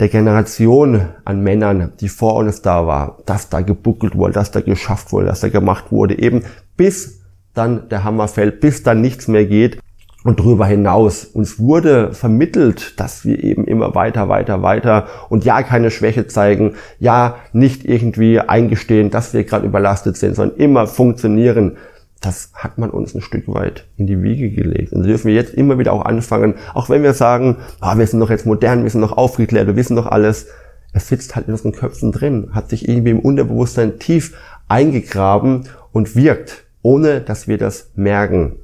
der 0.00 0.08
Generation 0.08 1.08
an 1.24 1.42
Männern, 1.42 1.92
die 2.00 2.08
vor 2.08 2.36
uns 2.36 2.62
da 2.62 2.86
war, 2.86 3.18
dass 3.26 3.48
da 3.48 3.60
gebuckelt 3.60 4.14
wurde, 4.14 4.32
dass 4.32 4.52
da 4.52 4.60
geschafft 4.60 5.12
wurde, 5.12 5.26
dass 5.26 5.40
da 5.40 5.48
gemacht 5.48 5.90
wurde, 5.90 6.18
eben 6.18 6.44
bis 6.76 7.20
dann 7.52 7.88
der 7.88 8.04
Hammer 8.04 8.28
fällt, 8.28 8.60
bis 8.60 8.84
dann 8.84 9.00
nichts 9.00 9.26
mehr 9.26 9.44
geht 9.44 9.80
und 10.24 10.40
darüber 10.40 10.66
hinaus. 10.66 11.24
Uns 11.24 11.58
wurde 11.58 12.12
vermittelt, 12.12 12.98
dass 12.98 13.24
wir 13.24 13.42
eben 13.42 13.64
immer 13.64 13.94
weiter, 13.94 14.28
weiter, 14.28 14.62
weiter 14.62 15.06
und 15.28 15.44
ja 15.44 15.62
keine 15.62 15.90
Schwäche 15.90 16.26
zeigen, 16.26 16.74
ja 16.98 17.36
nicht 17.52 17.84
irgendwie 17.84 18.40
eingestehen, 18.40 19.10
dass 19.10 19.32
wir 19.32 19.44
gerade 19.44 19.66
überlastet 19.66 20.16
sind, 20.16 20.34
sondern 20.34 20.58
immer 20.58 20.86
funktionieren 20.86 21.76
das 22.20 22.50
hat 22.54 22.78
man 22.78 22.90
uns 22.90 23.14
ein 23.14 23.20
Stück 23.20 23.46
weit 23.48 23.86
in 23.96 24.06
die 24.06 24.22
Wiege 24.22 24.50
gelegt. 24.50 24.92
Und 24.92 25.04
dürfen 25.04 25.28
wir 25.28 25.34
jetzt 25.34 25.54
immer 25.54 25.78
wieder 25.78 25.92
auch 25.92 26.04
anfangen, 26.04 26.54
auch 26.74 26.90
wenn 26.90 27.02
wir 27.02 27.14
sagen, 27.14 27.58
ah, 27.80 27.96
wir 27.96 28.06
sind 28.06 28.18
noch 28.18 28.30
jetzt 28.30 28.46
modern, 28.46 28.82
wir 28.82 28.90
sind 28.90 29.00
noch 29.00 29.16
aufgeklärt, 29.16 29.66
wir 29.66 29.76
wissen 29.76 29.94
noch 29.94 30.06
alles. 30.06 30.48
Es 30.92 31.08
sitzt 31.08 31.36
halt 31.36 31.46
in 31.46 31.52
unseren 31.52 31.72
Köpfen 31.72 32.12
drin, 32.12 32.50
hat 32.52 32.70
sich 32.70 32.88
irgendwie 32.88 33.10
im 33.10 33.20
Unterbewusstsein 33.20 33.98
tief 33.98 34.36
eingegraben 34.66 35.68
und 35.92 36.16
wirkt, 36.16 36.64
ohne 36.82 37.20
dass 37.20 37.46
wir 37.46 37.58
das 37.58 37.90
merken. 37.94 38.56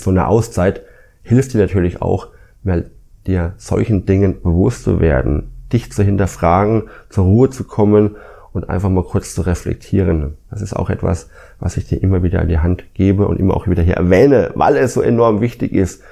So 0.00 0.10
eine 0.10 0.26
Auszeit 0.28 0.82
hilft 1.22 1.54
dir 1.54 1.58
natürlich 1.58 2.02
auch, 2.02 2.28
mal 2.62 2.90
dir 3.26 3.54
solchen 3.56 4.06
Dingen 4.06 4.40
bewusst 4.42 4.84
zu 4.84 5.00
werden, 5.00 5.50
dich 5.72 5.92
zu 5.92 6.02
hinterfragen, 6.02 6.84
zur 7.10 7.24
Ruhe 7.24 7.50
zu 7.50 7.64
kommen 7.64 8.16
und 8.52 8.70
einfach 8.70 8.88
mal 8.88 9.04
kurz 9.04 9.34
zu 9.34 9.42
reflektieren. 9.42 10.36
Das 10.50 10.62
ist 10.62 10.74
auch 10.74 10.88
etwas, 10.88 11.28
was 11.58 11.76
ich 11.76 11.86
dir 11.86 12.02
immer 12.02 12.22
wieder 12.22 12.40
an 12.40 12.48
die 12.48 12.58
Hand 12.58 12.84
gebe 12.94 13.26
und 13.26 13.38
immer 13.38 13.54
auch 13.54 13.66
wieder 13.66 13.82
hier 13.82 13.96
erwähne, 13.96 14.52
weil 14.54 14.76
es 14.76 14.94
so 14.94 15.02
enorm 15.02 15.40
wichtig 15.40 15.72
ist, 15.72 16.02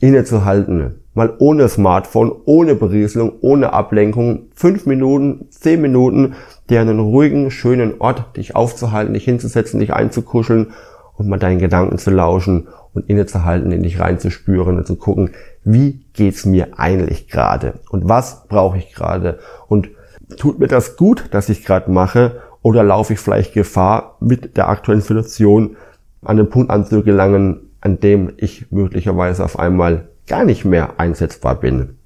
innezuhalten. 0.00 0.96
Mal 1.14 1.34
ohne 1.38 1.68
Smartphone, 1.68 2.32
ohne 2.44 2.74
Berieselung, 2.74 3.32
ohne 3.40 3.72
Ablenkung, 3.72 4.46
fünf 4.54 4.86
Minuten, 4.86 5.46
zehn 5.50 5.80
Minuten, 5.80 6.34
dir 6.68 6.80
einen 6.80 6.98
ruhigen, 6.98 7.50
schönen 7.50 8.00
Ort, 8.00 8.36
dich 8.36 8.56
aufzuhalten, 8.56 9.14
dich 9.14 9.24
hinzusetzen, 9.24 9.78
dich 9.78 9.92
einzukuscheln 9.92 10.72
und 11.16 11.28
mal 11.28 11.38
deinen 11.38 11.58
Gedanken 11.58 11.98
zu 11.98 12.10
lauschen 12.10 12.66
und 12.94 13.08
innezuhalten, 13.08 13.72
in 13.72 13.82
dich 13.82 14.00
reinzuspüren 14.00 14.76
und 14.76 14.86
zu 14.86 14.96
gucken, 14.96 15.30
wie 15.64 16.04
geht's 16.12 16.44
mir 16.44 16.78
eigentlich 16.78 17.28
gerade 17.28 17.74
und 17.90 18.08
was 18.08 18.46
brauche 18.48 18.78
ich 18.78 18.92
gerade 18.92 19.38
und 19.68 19.90
tut 20.36 20.58
mir 20.58 20.68
das 20.68 20.96
gut, 20.96 21.26
dass 21.30 21.48
ich 21.48 21.64
gerade 21.64 21.90
mache, 21.90 22.42
oder 22.62 22.84
laufe 22.84 23.12
ich 23.12 23.18
vielleicht 23.18 23.54
Gefahr, 23.54 24.16
mit 24.20 24.56
der 24.56 24.68
aktuellen 24.68 25.00
Situation 25.00 25.76
an 26.24 26.36
den 26.36 26.48
Punkt 26.48 26.70
anzugelangen, 26.70 27.70
an 27.80 27.98
dem 27.98 28.32
ich 28.36 28.70
möglicherweise 28.70 29.44
auf 29.44 29.58
einmal 29.58 30.08
gar 30.28 30.44
nicht 30.44 30.64
mehr 30.64 31.00
einsetzbar 31.00 31.56
bin. 31.56 31.98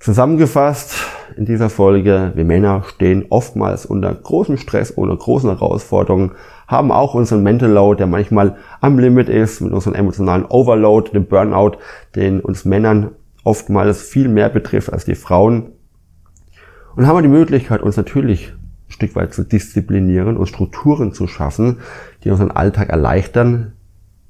Zusammengefasst 0.00 0.94
in 1.36 1.44
dieser 1.44 1.70
Folge, 1.70 2.32
wir 2.34 2.44
Männer 2.44 2.84
stehen 2.86 3.26
oftmals 3.30 3.86
unter 3.86 4.14
großem 4.14 4.56
Stress, 4.56 4.90
unter 4.90 5.16
großen 5.16 5.50
Herausforderungen, 5.50 6.32
haben 6.66 6.92
auch 6.92 7.14
unseren 7.14 7.42
Mental 7.42 7.70
Load, 7.70 7.98
der 7.98 8.06
manchmal 8.06 8.56
am 8.80 8.98
Limit 8.98 9.28
ist, 9.28 9.60
mit 9.60 9.72
unserem 9.72 9.94
emotionalen 9.94 10.44
Overload, 10.46 11.10
dem 11.12 11.26
Burnout, 11.26 11.78
den 12.14 12.40
uns 12.40 12.64
Männern 12.64 13.10
oftmals 13.44 14.02
viel 14.02 14.28
mehr 14.28 14.48
betrifft 14.48 14.92
als 14.92 15.04
die 15.04 15.14
Frauen. 15.14 15.72
Und 16.96 17.06
haben 17.06 17.16
wir 17.16 17.22
die 17.22 17.28
Möglichkeit, 17.28 17.82
uns 17.82 17.96
natürlich 17.96 18.52
ein 18.88 18.92
Stück 18.92 19.16
weit 19.16 19.34
zu 19.34 19.44
disziplinieren 19.44 20.36
und 20.36 20.46
Strukturen 20.46 21.12
zu 21.12 21.26
schaffen, 21.26 21.78
die 22.22 22.30
unseren 22.30 22.50
Alltag 22.50 22.88
erleichtern, 22.88 23.72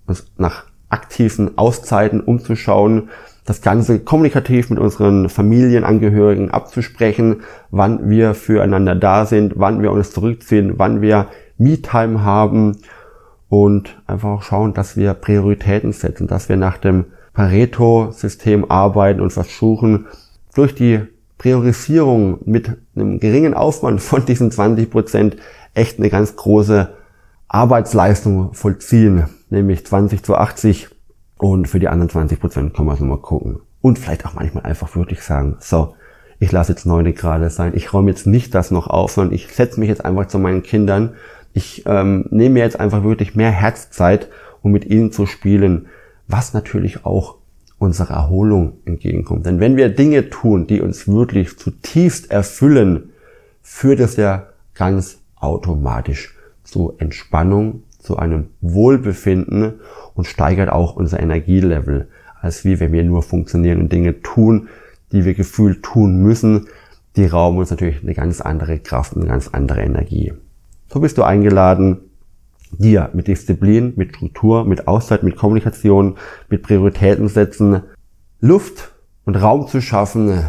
uns 0.06 0.32
nach 0.36 0.64
aktiven 0.88 1.58
Auszeiten 1.58 2.20
umzuschauen, 2.20 3.10
das 3.44 3.60
Ganze 3.60 4.00
kommunikativ 4.00 4.70
mit 4.70 4.78
unseren 4.78 5.28
Familienangehörigen 5.28 6.50
abzusprechen, 6.50 7.42
wann 7.70 8.08
wir 8.08 8.34
füreinander 8.34 8.94
da 8.94 9.26
sind, 9.26 9.54
wann 9.56 9.82
wir 9.82 9.92
uns 9.92 10.10
zurückziehen, 10.12 10.74
wann 10.76 11.02
wir 11.02 11.28
Me-Time 11.58 12.24
haben 12.24 12.78
und 13.48 14.00
einfach 14.06 14.30
auch 14.30 14.42
schauen, 14.42 14.72
dass 14.72 14.96
wir 14.96 15.14
Prioritäten 15.14 15.92
setzen, 15.92 16.26
dass 16.26 16.48
wir 16.48 16.56
nach 16.56 16.78
dem 16.78 17.06
Pareto-System 17.34 18.70
arbeiten 18.70 19.20
und 19.20 19.32
versuchen, 19.32 20.06
durch 20.54 20.74
die 20.74 21.00
Priorisierung 21.36 22.38
mit 22.44 22.70
einem 22.96 23.20
geringen 23.20 23.54
Aufwand 23.54 24.00
von 24.00 24.24
diesen 24.24 24.50
20 24.50 24.90
Prozent 24.90 25.36
echt 25.74 25.98
eine 25.98 26.08
ganz 26.08 26.36
große 26.36 26.94
Arbeitsleistung 27.48 28.54
vollziehen, 28.54 29.24
nämlich 29.50 29.84
20 29.84 30.22
zu 30.22 30.36
80 30.36 30.88
und 31.38 31.68
für 31.68 31.80
die 31.80 31.88
anderen 31.88 32.10
20 32.10 32.40
Prozent 32.40 32.74
kann 32.74 32.86
man 32.86 32.94
es 32.94 33.00
nochmal 33.00 33.18
gucken. 33.18 33.60
Und 33.80 33.98
vielleicht 33.98 34.24
auch 34.26 34.34
manchmal 34.34 34.64
einfach 34.64 34.96
wirklich 34.96 35.22
sagen, 35.22 35.56
so, 35.60 35.94
ich 36.38 36.52
lasse 36.52 36.72
jetzt 36.72 36.86
9 36.86 37.14
Grad 37.14 37.50
sein, 37.52 37.72
ich 37.74 37.92
räume 37.92 38.10
jetzt 38.10 38.26
nicht 38.26 38.54
das 38.54 38.70
noch 38.70 38.86
auf, 38.86 39.12
sondern 39.12 39.34
ich 39.34 39.48
setze 39.48 39.78
mich 39.78 39.88
jetzt 39.88 40.04
einfach 40.04 40.26
zu 40.26 40.38
meinen 40.38 40.62
Kindern, 40.62 41.14
ich 41.52 41.84
ähm, 41.86 42.26
nehme 42.30 42.54
mir 42.54 42.64
jetzt 42.64 42.80
einfach 42.80 43.04
wirklich 43.04 43.34
mehr 43.34 43.50
Herzzeit, 43.50 44.28
um 44.62 44.72
mit 44.72 44.84
ihnen 44.84 45.12
zu 45.12 45.26
spielen, 45.26 45.86
was 46.26 46.52
natürlich 46.52 47.04
auch 47.04 47.36
unserer 47.78 48.14
Erholung 48.14 48.78
entgegenkommt. 48.84 49.46
Denn 49.46 49.60
wenn 49.60 49.76
wir 49.76 49.88
Dinge 49.88 50.30
tun, 50.30 50.66
die 50.66 50.80
uns 50.80 51.06
wirklich 51.06 51.56
zutiefst 51.56 52.30
erfüllen, 52.30 53.10
führt 53.62 54.00
es 54.00 54.16
ja 54.16 54.48
ganz 54.74 55.18
automatisch 55.36 56.34
zu 56.64 56.94
Entspannung, 56.98 57.82
zu 58.04 58.18
einem 58.18 58.48
Wohlbefinden 58.60 59.80
und 60.14 60.26
steigert 60.26 60.68
auch 60.68 60.94
unser 60.94 61.20
Energielevel, 61.20 62.08
als 62.38 62.64
wie 62.64 62.78
wenn 62.78 62.92
wir 62.92 63.02
nur 63.02 63.22
funktionieren 63.22 63.80
und 63.80 63.90
Dinge 63.90 64.20
tun, 64.20 64.68
die 65.10 65.24
wir 65.24 65.32
gefühlt 65.32 65.82
tun 65.82 66.22
müssen, 66.22 66.68
die 67.16 67.24
rauben 67.24 67.56
uns 67.56 67.70
natürlich 67.70 68.02
eine 68.02 68.12
ganz 68.12 68.42
andere 68.42 68.78
Kraft, 68.78 69.16
eine 69.16 69.26
ganz 69.26 69.48
andere 69.48 69.80
Energie. 69.80 70.34
So 70.92 71.00
bist 71.00 71.16
du 71.16 71.22
eingeladen, 71.22 72.00
dir 72.72 73.08
mit 73.14 73.26
Disziplin, 73.26 73.94
mit 73.96 74.16
Struktur, 74.16 74.66
mit 74.66 74.86
Auszeit, 74.86 75.22
mit 75.22 75.36
Kommunikation, 75.36 76.16
mit 76.50 76.62
Prioritäten 76.62 77.28
setzen, 77.28 77.84
Luft 78.40 78.92
und 79.24 79.36
Raum 79.36 79.66
zu 79.66 79.80
schaffen, 79.80 80.44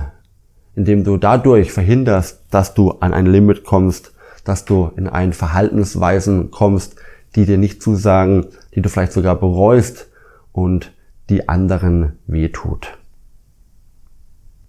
indem 0.76 1.06
du 1.06 1.16
dadurch 1.16 1.72
verhinderst, 1.72 2.44
dass 2.52 2.74
du 2.74 2.92
an 3.00 3.14
ein 3.14 3.28
Limit 3.28 3.64
kommst, 3.64 4.14
dass 4.44 4.66
du 4.66 4.92
in 4.98 5.08
ein 5.08 5.32
Verhaltensweisen 5.32 6.52
kommst, 6.52 6.98
die 7.36 7.46
dir 7.46 7.58
nicht 7.58 7.82
zusagen, 7.82 8.48
die 8.74 8.82
du 8.82 8.90
vielleicht 8.90 9.14
sogar 9.14 9.36
bereust 9.36 10.10
und 10.52 10.94
die 11.30 11.50
anderen 11.50 12.20
wehtut. 12.28 12.98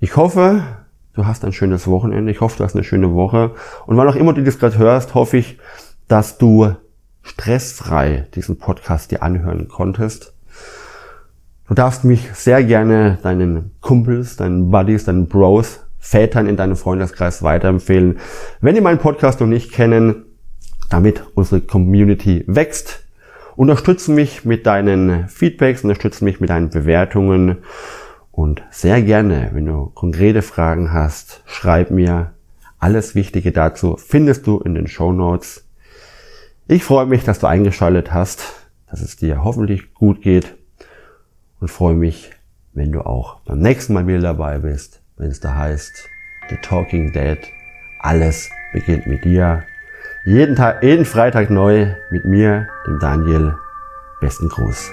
Ich 0.01 0.17
hoffe, 0.17 0.63
du 1.15 1.27
hast 1.27 1.45
ein 1.45 1.53
schönes 1.53 1.87
Wochenende. 1.87 2.31
Ich 2.31 2.41
hoffe, 2.41 2.59
du 2.59 2.65
hast 2.65 2.75
eine 2.75 2.85
schöne 2.85 3.15
Woche. 3.15 3.53
Und 3.87 3.97
wann 3.97 4.09
auch 4.09 4.17
immer 4.17 4.33
du 4.33 4.43
das 4.43 4.59
gerade 4.59 4.79
hörst, 4.79 5.15
hoffe 5.15 5.39
ich, 5.39 5.59
dass 6.09 6.39
du 6.39 6.75
stressfrei 7.23 8.27
diesen 8.35 8.59
Podcast 8.59 9.11
dir 9.11 9.23
anhören 9.23 9.69
konntest. 9.69 10.35
Du 11.67 11.75
darfst 11.75 12.05
mich 12.05 12.31
sehr 12.35 12.63
gerne 12.63 13.19
deinen 13.23 13.73
Kumpels, 13.81 14.37
deinen 14.37 14.71
Buddies, 14.71 15.05
deinen 15.05 15.27
Bros, 15.27 15.81
Vätern 15.99 16.47
in 16.47 16.57
deinem 16.57 16.77
Freundeskreis 16.77 17.43
weiterempfehlen. 17.43 18.19
Wenn 18.61 18.77
die 18.77 18.81
meinen 18.81 18.99
Podcast 18.99 19.41
noch 19.41 19.49
nicht 19.49 19.73
kennen, 19.73 20.26
damit 20.89 21.25
unsere 21.35 21.61
Community 21.61 22.45
wächst, 22.47 23.05
unterstütze 23.57 24.13
mich 24.13 24.45
mit 24.45 24.67
deinen 24.67 25.29
Feedbacks, 25.29 25.83
unterstütze 25.83 26.25
mich 26.25 26.41
mit 26.41 26.51
deinen 26.51 26.71
Bewertungen 26.71 27.59
und 28.31 28.63
sehr 28.71 29.01
gerne, 29.03 29.51
wenn 29.55 29.67
du 29.67 29.87
konkrete 29.95 30.43
Fragen 30.43 30.93
hast, 30.93 31.43
schreib 31.47 31.91
mir. 31.91 32.33
Alles 32.79 33.15
Wichtige 33.15 33.53
dazu 33.53 33.97
findest 33.97 34.47
du 34.47 34.59
in 34.61 34.75
den 34.75 34.87
Show 34.87 35.11
Notes. 35.11 35.67
Ich 36.69 36.85
freue 36.85 37.07
mich, 37.07 37.25
dass 37.25 37.39
du 37.39 37.47
eingeschaltet 37.47 38.13
hast, 38.13 38.53
dass 38.91 39.01
es 39.01 39.17
dir 39.17 39.43
hoffentlich 39.43 39.95
gut 39.95 40.21
geht 40.21 40.55
und 41.61 41.71
freue 41.71 41.95
mich, 41.95 42.31
wenn 42.75 42.93
du 42.93 43.01
auch 43.01 43.41
beim 43.41 43.61
nächsten 43.61 43.95
Mal 43.95 44.07
wieder 44.07 44.21
dabei 44.21 44.59
bist, 44.59 45.01
wenn 45.17 45.31
es 45.31 45.41
da 45.41 45.55
heißt 45.55 46.09
The 46.51 46.57
Talking 46.57 47.13
Dead. 47.13 47.39
Alles 48.01 48.51
beginnt 48.73 49.07
mit 49.07 49.25
dir. 49.25 49.65
Jeden 50.27 50.57
Tag, 50.57 50.83
jeden 50.83 51.05
Freitag 51.05 51.51
neu 51.51 51.87
mit 52.11 52.25
mir, 52.25 52.67
dem 52.85 52.99
Daniel. 52.99 53.55
Besten 54.19 54.49
Gruß. 54.49 54.91